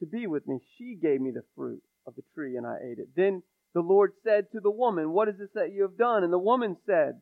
to 0.00 0.06
be 0.06 0.26
with 0.26 0.46
me, 0.46 0.58
she 0.76 0.96
gave 1.00 1.20
me 1.20 1.30
the 1.30 1.44
fruit 1.54 1.82
of 2.06 2.16
the 2.16 2.22
tree 2.34 2.56
and 2.56 2.66
I 2.66 2.78
ate 2.84 2.98
it. 2.98 3.08
Then 3.14 3.42
the 3.74 3.80
Lord 3.80 4.12
said 4.22 4.46
to 4.52 4.60
the 4.60 4.70
woman, 4.70 5.12
What 5.12 5.28
is 5.28 5.38
this 5.38 5.50
that 5.54 5.72
you 5.72 5.82
have 5.82 5.96
done? 5.96 6.24
And 6.24 6.32
the 6.32 6.38
woman 6.38 6.76
said, 6.86 7.20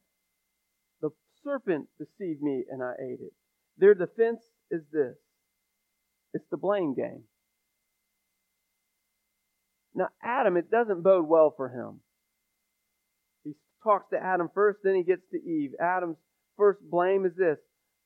The 1.00 1.10
serpent 1.44 1.88
deceived 1.98 2.42
me 2.42 2.64
and 2.68 2.82
I 2.82 2.92
ate 3.00 3.20
it. 3.20 3.32
Their 3.78 3.94
defense 3.94 4.40
is 4.70 4.82
this 4.92 5.16
it's 6.34 6.48
the 6.50 6.56
blame 6.56 6.94
game. 6.94 7.24
Now, 9.94 10.08
Adam, 10.22 10.56
it 10.56 10.70
doesn't 10.70 11.02
bode 11.02 11.26
well 11.26 11.52
for 11.56 11.68
him. 11.68 12.00
He 13.42 13.54
talks 13.82 14.06
to 14.10 14.18
Adam 14.22 14.48
first, 14.54 14.78
then 14.84 14.94
he 14.94 15.02
gets 15.02 15.22
to 15.32 15.36
Eve. 15.36 15.72
Adam's 15.80 16.18
first 16.56 16.80
blame 16.88 17.24
is 17.24 17.32
this 17.36 17.58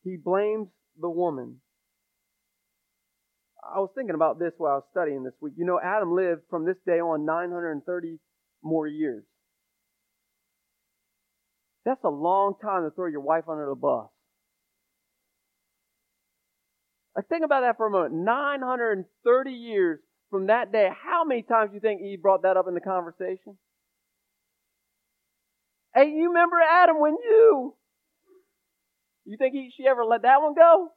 he 0.02 0.16
blames 0.16 0.68
the 1.00 1.10
woman. 1.10 1.56
I 3.64 3.78
was 3.78 3.90
thinking 3.94 4.14
about 4.14 4.38
this 4.38 4.52
while 4.58 4.72
I 4.72 4.76
was 4.76 4.84
studying 4.90 5.24
this 5.24 5.34
week. 5.40 5.54
You 5.56 5.64
know, 5.64 5.80
Adam 5.82 6.14
lived 6.14 6.42
from 6.50 6.66
this 6.66 6.76
day 6.86 7.00
on 7.00 7.24
930 7.24 8.18
more 8.64 8.86
years. 8.86 9.24
That's 11.84 12.02
a 12.04 12.08
long 12.10 12.54
time 12.62 12.84
to 12.84 12.90
throw 12.90 13.06
your 13.06 13.20
wife 13.20 13.44
under 13.48 13.66
the 13.66 13.74
bus. 13.74 14.06
Like, 17.16 17.28
think 17.28 17.44
about 17.44 17.60
that 17.60 17.76
for 17.76 17.86
a 17.86 17.90
moment. 17.90 18.14
930 18.14 19.50
years 19.52 20.00
from 20.30 20.46
that 20.48 20.72
day. 20.72 20.88
How 21.04 21.24
many 21.24 21.42
times 21.42 21.70
do 21.70 21.74
you 21.74 21.80
think 21.80 22.00
Eve 22.02 22.22
brought 22.22 22.42
that 22.42 22.56
up 22.56 22.66
in 22.66 22.74
the 22.74 22.80
conversation? 22.80 23.56
Hey, 25.94 26.08
you 26.08 26.28
remember 26.28 26.56
Adam 26.60 26.98
when 27.00 27.16
you? 27.22 27.74
You 29.26 29.36
think 29.38 29.54
he, 29.54 29.70
she 29.76 29.86
ever 29.86 30.04
let 30.04 30.22
that 30.22 30.42
one 30.42 30.54
go? 30.54 30.88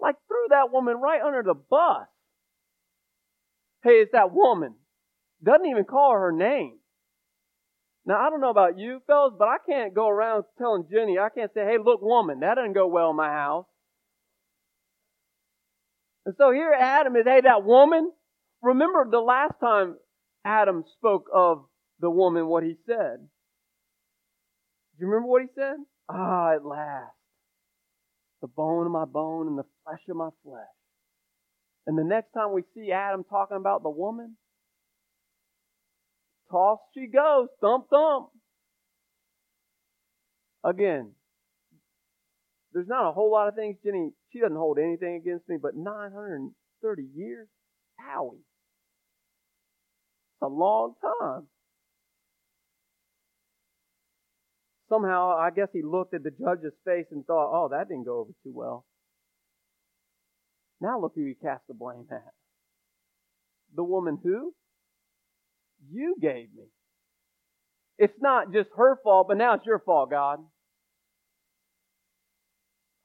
Like 0.00 0.16
threw 0.28 0.48
that 0.50 0.72
woman 0.72 0.96
right 0.96 1.22
under 1.22 1.42
the 1.42 1.54
bus. 1.54 2.06
Hey, 3.82 4.00
it's 4.02 4.12
that 4.12 4.32
woman. 4.32 4.74
Doesn't 5.44 5.66
even 5.66 5.84
call 5.84 6.12
her 6.12 6.32
name. 6.32 6.78
Now, 8.04 8.20
I 8.20 8.30
don't 8.30 8.40
know 8.40 8.50
about 8.50 8.78
you 8.78 9.00
fellas, 9.06 9.34
but 9.38 9.48
I 9.48 9.56
can't 9.68 9.94
go 9.94 10.08
around 10.08 10.44
telling 10.58 10.86
Jenny, 10.90 11.18
I 11.18 11.28
can't 11.28 11.52
say, 11.54 11.60
hey, 11.60 11.76
look, 11.82 12.02
woman, 12.02 12.40
that 12.40 12.56
doesn't 12.56 12.72
go 12.72 12.88
well 12.88 13.10
in 13.10 13.16
my 13.16 13.28
house. 13.28 13.66
And 16.26 16.34
so 16.38 16.52
here 16.52 16.72
Adam 16.72 17.16
is, 17.16 17.24
hey, 17.24 17.40
that 17.42 17.64
woman. 17.64 18.10
Remember 18.60 19.06
the 19.10 19.20
last 19.20 19.54
time 19.60 19.96
Adam 20.44 20.84
spoke 20.98 21.26
of 21.34 21.64
the 22.00 22.10
woman, 22.10 22.46
what 22.46 22.62
he 22.62 22.76
said. 22.86 23.18
Do 23.18 24.98
you 24.98 25.06
remember 25.06 25.28
what 25.28 25.42
he 25.42 25.48
said? 25.54 25.76
Ah, 26.08 26.54
at 26.54 26.64
last. 26.64 27.14
The 28.40 28.48
bone 28.48 28.86
of 28.86 28.92
my 28.92 29.04
bone 29.04 29.46
and 29.48 29.58
the 29.58 29.64
flesh 29.84 30.00
of 30.08 30.16
my 30.16 30.30
flesh. 30.44 30.62
And 31.86 31.98
the 31.98 32.04
next 32.04 32.32
time 32.32 32.52
we 32.52 32.62
see 32.74 32.92
Adam 32.92 33.24
talking 33.24 33.56
about 33.56 33.82
the 33.82 33.90
woman, 33.90 34.36
toss 36.50 36.78
she 36.94 37.06
goes, 37.06 37.48
thump 37.60 37.86
thump. 37.90 38.28
Again, 40.64 41.12
there's 42.72 42.88
not 42.88 43.08
a 43.08 43.12
whole 43.12 43.30
lot 43.30 43.48
of 43.48 43.54
things 43.54 43.76
Jenny, 43.84 44.10
she 44.32 44.40
doesn't 44.40 44.56
hold 44.56 44.78
anything 44.78 45.16
against 45.16 45.48
me, 45.48 45.56
but 45.60 45.76
930 45.76 47.02
years? 47.14 47.48
Howie. 47.98 48.36
It's 48.36 50.42
a 50.42 50.46
long 50.46 50.94
time. 51.20 51.46
Somehow, 54.88 55.36
I 55.38 55.50
guess 55.50 55.68
he 55.72 55.82
looked 55.82 56.14
at 56.14 56.22
the 56.22 56.30
judge's 56.30 56.74
face 56.84 57.06
and 57.10 57.24
thought, 57.24 57.50
oh, 57.52 57.68
that 57.70 57.88
didn't 57.88 58.04
go 58.04 58.20
over 58.20 58.30
too 58.44 58.52
well. 58.54 58.84
Now 60.80 61.00
look 61.00 61.12
who 61.14 61.24
he 61.24 61.34
cast 61.34 61.62
the 61.68 61.74
blame 61.74 62.06
at. 62.10 62.32
The 63.74 63.84
woman 63.84 64.18
who? 64.22 64.52
You 65.90 66.16
gave 66.20 66.52
me. 66.54 66.64
It's 67.98 68.20
not 68.20 68.52
just 68.52 68.68
her 68.76 68.98
fault, 69.02 69.28
but 69.28 69.36
now 69.36 69.54
it's 69.54 69.66
your 69.66 69.78
fault, 69.78 70.10
God. 70.10 70.38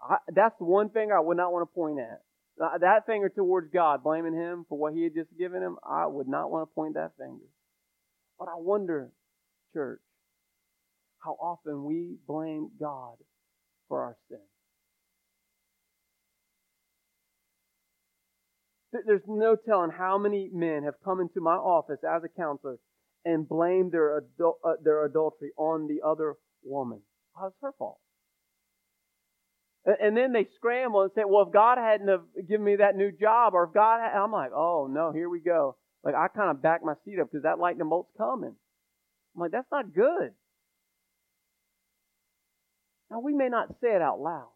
I, 0.02 0.18
that's 0.34 0.56
the 0.60 0.66
one 0.66 0.90
thing 0.90 1.12
I 1.12 1.20
would 1.20 1.38
not 1.38 1.52
want 1.52 1.70
to 1.70 1.74
point 1.74 2.00
at. 2.00 2.22
Uh, 2.64 2.78
that 2.80 3.06
finger 3.06 3.30
towards 3.30 3.72
God, 3.72 4.04
blaming 4.04 4.34
him 4.34 4.66
for 4.68 4.78
what 4.78 4.94
he 4.94 5.04
had 5.04 5.14
just 5.14 5.30
given 5.38 5.62
him, 5.62 5.78
I 5.88 6.08
would 6.08 6.28
not 6.28 6.50
want 6.50 6.70
to 6.70 6.74
point 6.74 6.96
that 6.96 7.12
finger. 7.18 7.46
But 8.40 8.48
I 8.48 8.56
wonder, 8.56 9.12
church, 9.74 10.00
how 11.20 11.34
often 11.34 11.84
we 11.84 12.18
blame 12.28 12.72
God 12.80 13.16
for 13.88 14.02
our 14.02 14.18
sin. 14.30 14.40
There's 18.92 19.22
no 19.28 19.56
telling 19.56 19.92
how 19.92 20.18
many 20.18 20.50
men 20.54 20.84
have 20.84 20.96
come 21.04 21.20
into 21.20 21.42
my 21.42 21.56
office 21.56 22.00
as 22.04 22.24
a 22.24 22.30
counselor 22.30 22.78
and 23.26 23.48
blamed 23.48 23.92
their, 23.92 24.22
adul- 24.22 24.60
uh, 24.64 24.74
their 24.82 25.06
adultery 25.06 25.52
on 25.58 25.88
the 25.88 26.08
other 26.08 26.36
woman. 26.64 27.02
Oh, 27.40 27.48
it's 27.48 27.58
her 27.62 27.74
fault. 27.78 28.00
And 29.86 30.18
then 30.18 30.34
they 30.34 30.48
scramble 30.56 31.04
and 31.04 31.12
say, 31.16 31.22
well, 31.26 31.46
if 31.48 31.54
God 31.54 31.78
hadn't 31.78 32.10
have 32.10 32.24
given 32.48 32.66
me 32.66 32.76
that 32.78 32.98
new 32.98 33.12
job, 33.12 33.54
or 33.54 33.64
if 33.66 33.74
God, 33.74 34.02
had, 34.02 34.18
I'm 34.20 34.34
like, 34.34 34.52
oh 34.54 34.88
no, 34.90 35.14
here 35.14 35.30
we 35.30 35.40
go. 35.40 35.78
Like 36.04 36.16
I 36.16 36.28
kind 36.28 36.52
of 36.52 36.62
back 36.62 36.84
my 36.84 36.94
seat 37.06 37.20
up 37.20 37.30
because 37.32 37.44
that 37.44 37.60
lightning 37.60 37.88
bolt's 37.88 38.12
coming. 38.18 38.54
I'm 39.36 39.42
like, 39.42 39.52
that's 39.52 39.72
not 39.72 39.94
good. 39.94 40.32
Now 43.10 43.22
we 43.22 43.34
may 43.34 43.48
not 43.48 43.70
say 43.82 43.96
it 43.96 44.02
out 44.02 44.20
loud. 44.20 44.50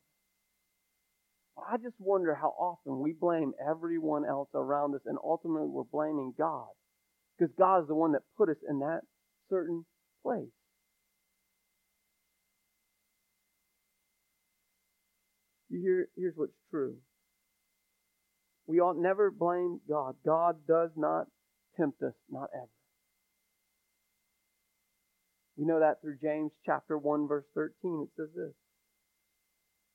I 1.58 1.78
just 1.78 1.96
wonder 2.00 2.36
how 2.36 2.50
often 2.50 3.00
we 3.00 3.14
blame 3.14 3.54
everyone 3.66 4.26
else 4.26 4.50
around 4.54 4.96
us 4.96 5.02
and 5.06 5.18
ultimately 5.24 5.68
we're 5.68 5.84
blaming 5.84 6.34
God. 6.38 6.68
Because 7.38 7.54
God 7.58 7.82
is 7.84 7.88
the 7.88 7.96
one 7.96 8.14
that 8.14 8.22
put 8.38 8.50
us 8.50 8.58
in 8.68 8.80
that 8.80 9.02
certain 9.50 9.86
place. 10.24 10.52
You 15.70 15.82
hear, 15.82 16.08
here's 16.18 16.36
what's 16.36 16.52
true. 16.70 16.98
We 18.68 18.80
ought 18.80 18.98
never 18.98 19.32
blame 19.32 19.80
God. 19.90 20.16
God 20.26 20.58
does 20.68 20.92
not 20.96 21.28
tempt 21.78 22.02
us, 22.04 22.14
not 22.30 22.50
ever. 22.54 22.70
We 25.58 25.66
know 25.66 25.80
that 25.80 26.02
through 26.02 26.18
James 26.22 26.52
chapter 26.66 26.98
1 26.98 27.28
verse 27.28 27.46
13. 27.56 28.08
It 28.08 28.10
says 28.16 28.30
this. 28.36 28.54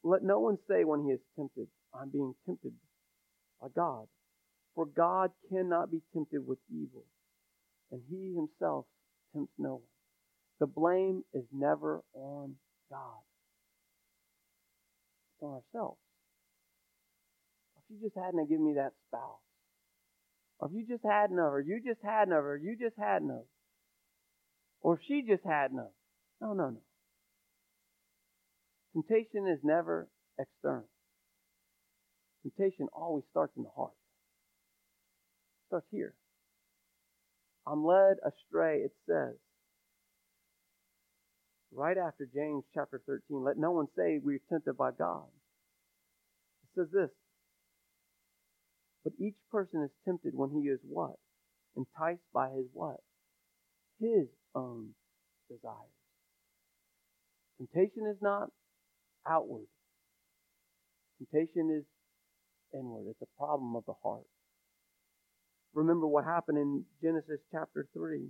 Let 0.07 0.23
no 0.23 0.39
one 0.39 0.59
say 0.69 0.85
when 0.85 1.05
he 1.05 1.11
is 1.11 1.21
tempted, 1.37 1.67
I'm 1.93 2.11
being 2.11 2.35
tempted 2.47 2.73
by 3.61 3.69
God. 3.75 4.07
For 4.75 4.87
God 4.87 5.31
cannot 5.51 5.91
be 5.91 6.01
tempted 6.13 6.47
with 6.47 6.59
evil, 6.71 7.05
and 7.91 8.03
he 8.09 8.35
himself 8.35 8.85
tempts 9.35 9.53
no 9.59 9.75
one. 9.75 9.83
The 10.61 10.67
blame 10.67 11.25
is 11.35 11.45
never 11.53 12.03
on 12.15 12.55
God 12.91 13.23
it's 15.37 15.43
on 15.43 15.61
ourselves. 15.63 15.99
If 17.77 17.83
you 17.91 18.09
just 18.09 18.17
hadn't 18.17 18.49
given 18.49 18.67
me 18.67 18.75
that 18.75 18.93
spouse, 19.09 19.41
or 20.59 20.69
if 20.69 20.75
you 20.75 20.87
just 20.87 21.05
hadn't 21.05 21.39
of 21.39 21.53
her, 21.53 21.61
you 21.61 21.81
just 21.85 22.01
hadn't 22.03 22.33
of 22.33 22.43
her, 22.43 22.57
you 22.57 22.77
just 22.77 22.97
hadn't 22.99 23.31
of, 23.31 23.45
or 24.81 24.95
if 24.95 25.01
she 25.07 25.23
just 25.27 25.45
hadn't 25.45 25.79
of. 25.79 25.91
No, 26.41 26.53
no, 26.53 26.71
no. 26.71 26.81
Temptation 28.97 29.47
is 29.47 29.59
never 29.63 30.09
external. 30.39 30.89
Temptation 32.43 32.89
always 32.95 33.25
starts 33.31 33.53
in 33.57 33.63
the 33.65 33.69
heart. 33.77 33.93
It 33.93 35.67
starts 35.69 35.87
here. 35.91 36.15
I'm 37.67 37.85
led 37.85 38.17
astray, 38.25 38.79
it 38.79 38.93
says 39.07 39.37
right 41.77 41.99
after 41.99 42.27
James 42.35 42.65
chapter 42.75 43.01
13. 43.07 43.45
Let 43.45 43.59
no 43.59 43.71
one 43.71 43.87
say 43.97 44.19
we're 44.23 44.41
tempted 44.49 44.77
by 44.77 44.91
God. 44.99 45.27
It 46.65 46.81
says 46.81 46.89
this. 46.93 47.11
But 49.05 49.13
each 49.21 49.37
person 49.53 49.83
is 49.85 49.91
tempted 50.05 50.33
when 50.35 50.51
he 50.51 50.69
is 50.69 50.81
what? 50.89 51.17
Enticed 51.77 52.25
by 52.33 52.49
his 52.49 52.67
what? 52.73 53.01
His 54.01 54.27
own 54.55 54.89
desires. 55.49 55.77
Temptation 57.59 58.07
is 58.11 58.19
not 58.21 58.49
outward. 59.29 59.67
Temptation 61.19 61.71
is 61.77 61.85
inward. 62.75 63.07
It's 63.09 63.23
a 63.23 63.39
problem 63.39 63.77
of 63.77 63.85
the 63.87 63.95
heart. 64.03 64.27
Remember 65.75 66.07
what 66.07 66.25
happened 66.25 66.59
in 66.59 66.85
Genesis 67.03 67.41
chapter 67.53 67.87
3. 67.93 68.29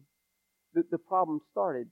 The, 0.75 0.83
the 0.91 0.99
problem 0.99 1.41
started 1.53 1.89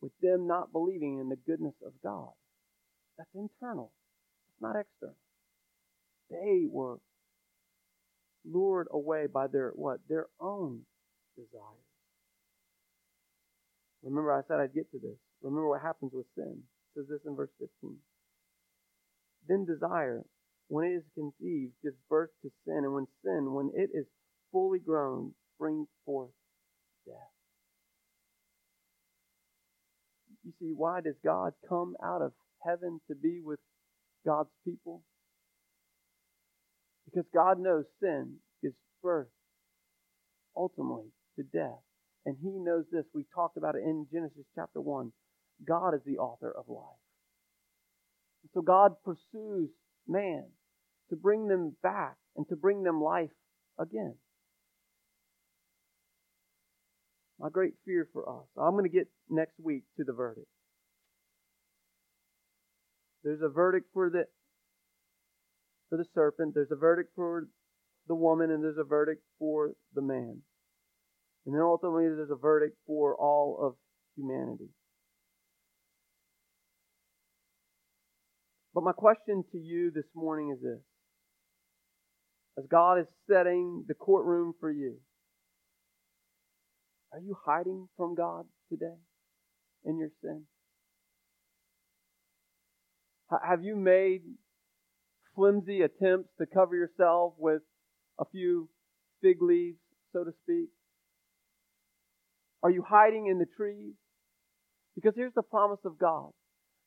with 0.00 0.12
them 0.20 0.46
not 0.46 0.72
believing 0.72 1.18
in 1.20 1.28
the 1.28 1.36
goodness 1.46 1.74
of 1.86 1.92
God. 2.02 2.30
That's 3.16 3.30
internal. 3.34 3.92
It's 4.48 4.60
not 4.60 4.76
external. 4.76 5.16
They 6.30 6.64
were 6.68 6.98
lured 8.44 8.88
away 8.90 9.26
by 9.32 9.46
their 9.46 9.70
what? 9.74 10.00
Their 10.08 10.26
own 10.40 10.80
desires. 11.36 11.86
Remember 14.02 14.32
I 14.32 14.42
said 14.48 14.58
I'd 14.58 14.74
get 14.74 14.90
to 14.92 14.98
this. 14.98 15.18
Remember 15.42 15.68
what 15.68 15.82
happens 15.82 16.12
with 16.12 16.26
sin. 16.34 16.62
Says 16.94 17.06
this 17.08 17.20
in 17.26 17.36
verse 17.36 17.50
15. 17.58 17.96
Then 19.48 19.64
desire, 19.64 20.22
when 20.68 20.86
it 20.86 20.94
is 20.96 21.04
conceived, 21.14 21.72
gives 21.82 21.96
birth 22.08 22.30
to 22.42 22.50
sin, 22.64 22.84
and 22.84 22.94
when 22.94 23.06
sin, 23.24 23.52
when 23.52 23.70
it 23.74 23.90
is 23.94 24.06
fully 24.52 24.78
grown, 24.78 25.32
brings 25.58 25.88
forth 26.04 26.30
death. 27.06 27.14
You 30.44 30.52
see, 30.60 30.72
why 30.76 31.00
does 31.00 31.14
God 31.24 31.52
come 31.68 31.94
out 32.04 32.22
of 32.22 32.32
heaven 32.64 33.00
to 33.08 33.14
be 33.14 33.40
with 33.42 33.60
God's 34.26 34.50
people? 34.64 35.02
Because 37.06 37.26
God 37.34 37.58
knows 37.58 37.84
sin 38.00 38.36
gives 38.62 38.74
birth 39.02 39.28
ultimately 40.56 41.10
to 41.36 41.44
death. 41.44 41.80
And 42.24 42.36
he 42.40 42.50
knows 42.50 42.84
this. 42.92 43.04
We 43.14 43.24
talked 43.34 43.56
about 43.56 43.74
it 43.74 43.82
in 43.82 44.06
Genesis 44.12 44.44
chapter 44.54 44.80
1. 44.80 45.12
God 45.66 45.94
is 45.94 46.00
the 46.04 46.18
author 46.18 46.50
of 46.50 46.68
life. 46.68 46.98
So 48.54 48.60
God 48.60 48.92
pursues 49.04 49.70
man 50.08 50.44
to 51.10 51.16
bring 51.16 51.48
them 51.48 51.76
back 51.82 52.16
and 52.36 52.46
to 52.48 52.56
bring 52.56 52.82
them 52.82 53.00
life 53.00 53.30
again. 53.78 54.14
My 57.38 57.48
great 57.50 57.74
fear 57.84 58.08
for 58.12 58.28
us. 58.28 58.46
I'm 58.56 58.72
going 58.72 58.84
to 58.84 58.90
get 58.90 59.08
next 59.28 59.58
week 59.60 59.82
to 59.96 60.04
the 60.04 60.12
verdict. 60.12 60.46
There's 63.24 63.42
a 63.42 63.48
verdict 63.48 63.88
for 63.92 64.10
the 64.10 64.24
for 65.88 65.98
the 65.98 66.06
serpent, 66.14 66.54
there's 66.54 66.70
a 66.70 66.76
verdict 66.76 67.10
for 67.14 67.48
the 68.08 68.14
woman, 68.14 68.50
and 68.50 68.64
there's 68.64 68.78
a 68.78 68.84
verdict 68.84 69.22
for 69.38 69.72
the 69.94 70.00
man. 70.00 70.40
And 71.44 71.54
then 71.54 71.60
ultimately 71.60 72.04
there's 72.04 72.30
a 72.30 72.36
verdict 72.36 72.78
for 72.86 73.14
all 73.14 73.58
of 73.60 73.74
humanity. 74.16 74.70
But 78.82 78.86
my 78.86 78.92
question 78.94 79.44
to 79.52 79.58
you 79.58 79.92
this 79.94 80.06
morning 80.12 80.50
is 80.50 80.60
this. 80.60 80.80
As 82.58 82.64
God 82.68 82.98
is 82.98 83.06
setting 83.30 83.84
the 83.86 83.94
courtroom 83.94 84.54
for 84.58 84.72
you, 84.72 84.96
are 87.12 87.20
you 87.20 87.36
hiding 87.44 87.88
from 87.96 88.16
God 88.16 88.44
today 88.68 88.96
in 89.84 89.98
your 89.98 90.08
sin? 90.20 90.42
Have 93.30 93.62
you 93.62 93.76
made 93.76 94.22
flimsy 95.36 95.82
attempts 95.82 96.30
to 96.40 96.46
cover 96.52 96.74
yourself 96.74 97.34
with 97.38 97.62
a 98.18 98.24
few 98.32 98.68
fig 99.20 99.40
leaves, 99.40 99.78
so 100.12 100.24
to 100.24 100.32
speak? 100.42 100.70
Are 102.64 102.70
you 102.70 102.82
hiding 102.82 103.28
in 103.28 103.38
the 103.38 103.46
trees? 103.56 103.94
Because 104.96 105.12
here's 105.14 105.34
the 105.34 105.42
promise 105.42 105.80
of 105.84 106.00
God 106.00 106.30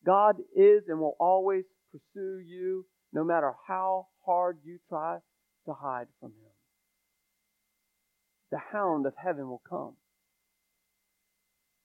God 0.06 0.36
is 0.56 0.84
and 0.90 1.00
will 1.00 1.16
always 1.20 1.64
pursue 1.96 2.40
you 2.40 2.86
no 3.14 3.24
matter 3.24 3.54
how 3.68 4.08
hard 4.26 4.58
you 4.64 4.80
try 4.90 5.18
to 5.66 5.74
hide 5.74 6.08
from 6.20 6.30
Him. 6.30 6.52
The 8.52 8.60
hound 8.72 9.06
of 9.06 9.14
heaven 9.18 9.48
will 9.48 9.62
come. 9.68 9.96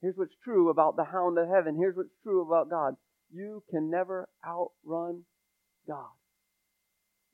Here's 0.03 0.17
what's 0.17 0.35
true 0.43 0.71
about 0.71 0.97
the 0.97 1.05
hound 1.05 1.39
of 1.39 1.49
heaven. 1.49 1.77
Here's 1.79 1.97
what's 1.97 2.15
true 2.23 2.43
about 2.43 2.71
God. 2.71 2.95
You 3.33 3.63
can 3.71 3.91
never 3.91 4.29
outrun 4.47 5.23
God. 5.87 6.11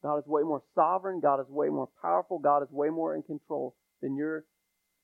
God 0.02 0.18
is 0.18 0.26
way 0.26 0.42
more 0.42 0.62
sovereign. 0.74 1.20
God 1.20 1.40
is 1.40 1.46
way 1.48 1.68
more 1.68 1.88
powerful. 2.02 2.38
God 2.38 2.62
is 2.62 2.68
way 2.70 2.90
more 2.90 3.14
in 3.14 3.22
control 3.22 3.74
than 4.02 4.16
your 4.16 4.44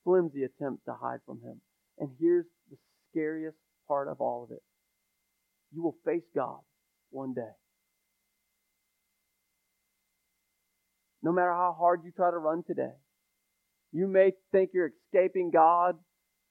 flimsy 0.05 0.43
attempt 0.43 0.85
to 0.87 0.95
hide 1.01 1.21
from 1.25 1.41
Him. 1.41 1.61
And 1.99 2.11
here's 2.21 2.47
the 2.71 2.77
scariest 3.11 3.57
part 3.89 4.09
of 4.09 4.21
all 4.21 4.45
of 4.45 4.51
it 4.51 4.63
you 5.75 5.83
will 5.83 5.97
face 6.05 6.25
God 6.35 6.59
one 7.11 7.33
day. 7.33 7.53
No 11.23 11.33
matter 11.33 11.53
how 11.53 11.77
hard 11.79 12.03
you 12.05 12.11
try 12.11 12.31
to 12.31 12.39
run 12.39 12.65
today, 12.67 12.95
you 13.93 14.09
may 14.09 14.33
think 14.51 14.71
you're 14.73 14.91
escaping 15.07 15.51
God 15.51 15.97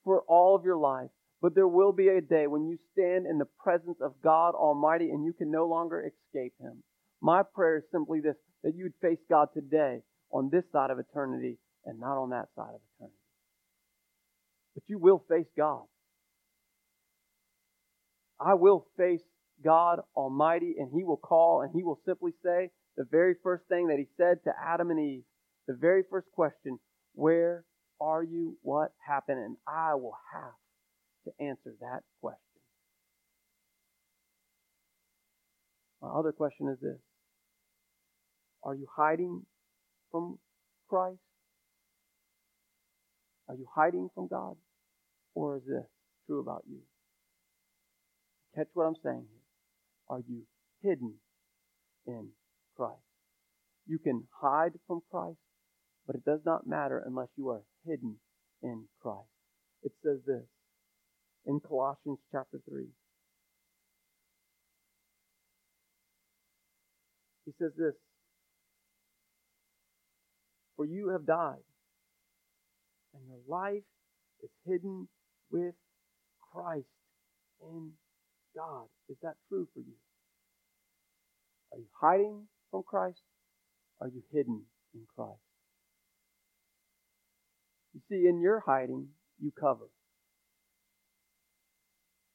for 0.03 0.21
all 0.27 0.55
of 0.55 0.63
your 0.63 0.77
life, 0.77 1.09
but 1.41 1.55
there 1.55 1.67
will 1.67 1.91
be 1.91 2.07
a 2.07 2.21
day 2.21 2.47
when 2.47 2.67
you 2.67 2.77
stand 2.93 3.25
in 3.25 3.37
the 3.37 3.47
presence 3.63 3.97
of 4.01 4.13
God 4.23 4.53
Almighty 4.55 5.09
and 5.09 5.25
you 5.25 5.33
can 5.33 5.51
no 5.51 5.67
longer 5.67 5.99
escape 6.01 6.53
Him. 6.59 6.83
My 7.21 7.41
prayer 7.43 7.77
is 7.77 7.83
simply 7.91 8.19
this 8.21 8.35
that 8.63 8.75
you 8.75 8.85
would 8.85 8.93
face 9.01 9.19
God 9.29 9.47
today 9.53 10.01
on 10.31 10.49
this 10.51 10.63
side 10.71 10.91
of 10.91 10.99
eternity 10.99 11.57
and 11.85 11.99
not 11.99 12.21
on 12.21 12.29
that 12.29 12.47
side 12.55 12.73
of 12.75 12.81
eternity. 12.95 13.17
But 14.75 14.83
you 14.87 14.99
will 14.99 15.23
face 15.27 15.47
God. 15.57 15.83
I 18.39 18.53
will 18.53 18.85
face 18.97 19.21
God 19.63 19.99
Almighty, 20.15 20.75
and 20.77 20.89
He 20.93 21.03
will 21.03 21.17
call 21.17 21.61
and 21.61 21.71
He 21.73 21.83
will 21.83 21.99
simply 22.05 22.31
say 22.43 22.69
the 22.97 23.05
very 23.09 23.35
first 23.43 23.63
thing 23.69 23.87
that 23.87 23.97
He 23.97 24.07
said 24.17 24.43
to 24.43 24.51
Adam 24.63 24.89
and 24.91 24.99
Eve, 24.99 25.23
the 25.67 25.73
very 25.73 26.03
first 26.09 26.27
question, 26.33 26.79
Where 27.13 27.65
are 27.99 28.23
you? 28.23 28.57
What 28.61 28.93
happened? 29.05 29.39
And 29.39 29.57
I 29.67 29.95
will 29.95 30.17
have 30.33 30.53
to 31.25 31.43
answer 31.43 31.75
that 31.81 32.01
question. 32.19 32.39
My 36.01 36.09
other 36.09 36.31
question 36.31 36.67
is 36.67 36.79
this 36.81 36.99
Are 38.63 38.75
you 38.75 38.87
hiding 38.95 39.45
from 40.11 40.39
Christ? 40.89 41.19
Are 43.47 43.55
you 43.55 43.67
hiding 43.73 44.09
from 44.15 44.27
God? 44.27 44.55
Or 45.35 45.57
is 45.57 45.63
this 45.67 45.85
true 46.25 46.39
about 46.39 46.63
you? 46.69 46.79
Catch 48.55 48.67
what 48.73 48.83
I'm 48.83 48.95
saying 49.03 49.25
here. 49.29 49.41
Are 50.09 50.21
you 50.27 50.43
hidden 50.81 51.13
in 52.05 52.29
Christ? 52.75 53.01
You 53.87 53.99
can 53.99 54.27
hide 54.41 54.73
from 54.87 55.01
Christ, 55.09 55.39
but 56.05 56.15
it 56.15 56.25
does 56.25 56.41
not 56.45 56.67
matter 56.67 57.03
unless 57.05 57.29
you 57.35 57.49
are 57.49 57.63
hidden 57.85 58.17
in 58.61 58.85
Christ. 59.01 59.27
It 59.83 59.91
says 60.03 60.19
this 60.25 60.45
in 61.45 61.59
Colossians 61.59 62.19
chapter 62.31 62.59
3. 62.69 62.85
He 67.45 67.51
says 67.59 67.71
this 67.77 67.95
For 70.75 70.85
you 70.85 71.09
have 71.09 71.25
died, 71.25 71.65
and 73.13 73.23
your 73.27 73.39
life 73.47 73.83
is 74.43 74.49
hidden 74.65 75.07
with 75.51 75.73
Christ 76.53 76.85
in 77.61 77.91
God. 78.55 78.85
Is 79.09 79.17
that 79.23 79.35
true 79.49 79.67
for 79.73 79.79
you? 79.79 79.95
Are 81.71 81.77
you 81.79 81.87
hiding 81.99 82.47
from 82.71 82.83
Christ? 82.83 83.21
Are 83.99 84.07
you 84.07 84.23
hidden 84.33 84.63
in 84.93 85.01
Christ? 85.15 85.37
You 87.93 88.01
see, 88.09 88.27
in 88.27 88.39
your 88.39 88.61
hiding, 88.61 89.09
you 89.39 89.51
cover. 89.51 89.89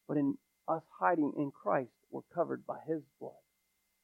But 0.07 0.19
in 0.19 0.37
us 0.69 0.83
hiding 1.01 1.33
in 1.37 1.51
Christ, 1.51 1.91
we're 2.11 2.21
covered 2.35 2.67
by 2.67 2.79
His 2.87 3.03
blood, 3.21 3.33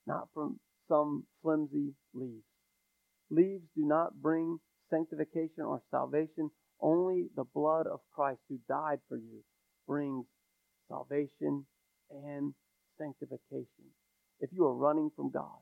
not 0.06 0.28
from 0.34 0.58
some 0.88 1.24
flimsy 1.42 1.94
leaves. 2.14 2.44
Leaves 3.30 3.64
do 3.76 3.86
not 3.86 4.20
bring 4.20 4.58
sanctification 4.90 5.64
or 5.64 5.80
salvation. 5.90 6.50
Only 6.80 7.28
the 7.36 7.44
blood 7.44 7.86
of 7.86 8.00
Christ 8.14 8.40
who 8.48 8.58
died 8.68 8.98
for 9.08 9.16
you 9.16 9.44
brings 9.86 10.26
salvation 10.88 11.64
and 12.10 12.54
sanctification. 12.98 13.86
If 14.40 14.50
you 14.52 14.66
are 14.66 14.74
running 14.74 15.10
from 15.14 15.30
God, 15.30 15.60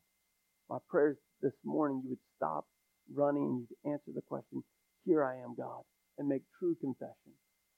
my 0.70 0.78
prayers 0.88 1.16
this 1.42 1.52
morning 1.64 2.00
you 2.04 2.11
would 2.11 2.18
stop 2.37 2.64
running 3.12 3.42
and 3.42 3.66
you'd 3.68 3.90
answer 3.90 4.12
the 4.14 4.22
question, 4.22 4.62
Here 5.04 5.24
I 5.24 5.42
am, 5.42 5.56
God, 5.59 5.83
and 6.16 6.28
make 6.28 6.42
true 6.59 6.76
confession. 6.80 7.35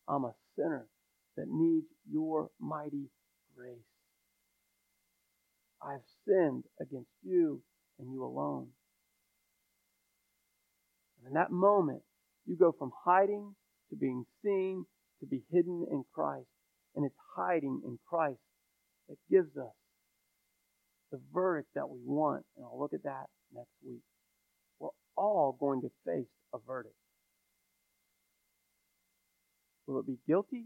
I'm 0.07 0.24
a 0.24 0.35
sinner 0.57 0.87
that 1.38 1.46
needs 1.48 1.87
your 2.11 2.50
mighty 2.61 3.09
grace. 3.57 3.78
I 5.83 5.92
have 5.92 6.02
sinned 6.28 6.64
against 6.81 7.11
you 7.24 7.62
and 7.98 8.12
you 8.12 8.24
alone. 8.24 8.68
And 11.18 11.28
in 11.28 11.34
that 11.34 11.51
moment, 11.51 12.03
you 12.47 12.57
go 12.57 12.72
from 12.78 12.93
hiding 13.05 13.55
to 13.88 13.97
being 13.97 14.24
seen 14.45 14.84
to 15.20 15.26
be 15.26 15.43
hidden 15.51 15.86
in 15.90 16.05
Christ. 16.14 16.47
And 16.95 17.07
it's 17.07 17.16
hiding 17.36 17.80
in 17.86 17.99
Christ 18.07 18.40
that 19.09 19.16
gives 19.30 19.57
us 19.57 19.72
the 21.12 21.20
verdict 21.32 21.68
that 21.74 21.88
we 21.88 22.00
want. 22.04 22.44
And 22.56 22.64
I'll 22.64 22.80
look 22.80 22.94
at 22.94 23.04
that 23.04 23.26
next 23.54 23.70
week. 23.86 24.00
We're 24.80 24.88
all 25.16 25.56
going 25.60 25.82
to 25.82 25.90
face 26.04 26.26
a 26.52 26.58
verdict. 26.66 26.96
Will 29.86 30.00
it 30.00 30.06
be 30.06 30.18
guilty 30.26 30.64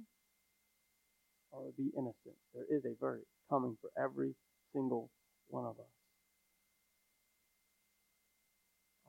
or 1.51 1.61
will 1.61 1.69
it 1.71 1.77
be 1.77 1.91
innocent? 1.97 2.37
There 2.55 2.65
is 2.71 2.85
a 2.85 2.95
verdict 2.99 3.27
coming 3.51 3.77
for 3.81 3.91
every 4.03 4.35
single 4.73 5.11
one 5.49 5.65
of 5.65 5.79
us. 5.79 5.93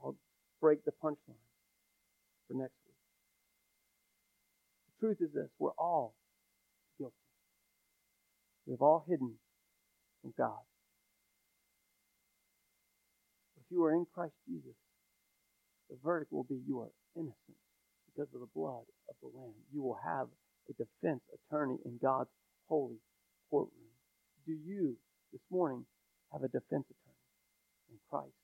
I'll 0.03 0.15
break 0.59 0.83
the 0.85 0.91
punchline 0.91 1.43
for 2.47 2.53
next 2.53 2.73
week. 2.85 2.95
The 4.87 5.07
truth 5.07 5.17
is 5.21 5.33
this 5.33 5.49
we're 5.59 5.71
all 5.77 6.15
guilty. 6.97 7.13
We've 8.65 8.81
all 8.81 9.05
hidden 9.07 9.33
from 10.21 10.33
God 10.37 10.61
you 13.71 13.83
are 13.85 13.93
in 13.93 14.05
Christ 14.13 14.33
Jesus, 14.47 14.75
the 15.89 15.97
verdict 16.03 16.31
will 16.33 16.45
be 16.45 16.59
you 16.67 16.81
are 16.81 16.91
innocent 17.15 17.59
because 18.07 18.29
of 18.33 18.41
the 18.41 18.51
blood 18.55 18.85
of 19.09 19.15
the 19.21 19.29
Lamb. 19.37 19.53
You 19.73 19.81
will 19.83 19.99
have 20.03 20.27
a 20.69 20.73
defense 20.73 21.21
attorney 21.35 21.77
in 21.85 21.99
God's 22.01 22.31
holy 22.69 22.99
courtroom. 23.49 23.91
Do 24.45 24.53
you 24.53 24.97
this 25.33 25.41
morning 25.51 25.85
have 26.33 26.43
a 26.43 26.49
defense 26.49 26.85
attorney 26.89 27.27
in 27.91 27.97
Christ? 28.09 28.35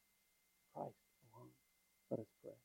Christ 0.75 0.95
alone. 1.33 1.49
Let 2.11 2.21
us 2.21 2.27
pray. 2.43 2.62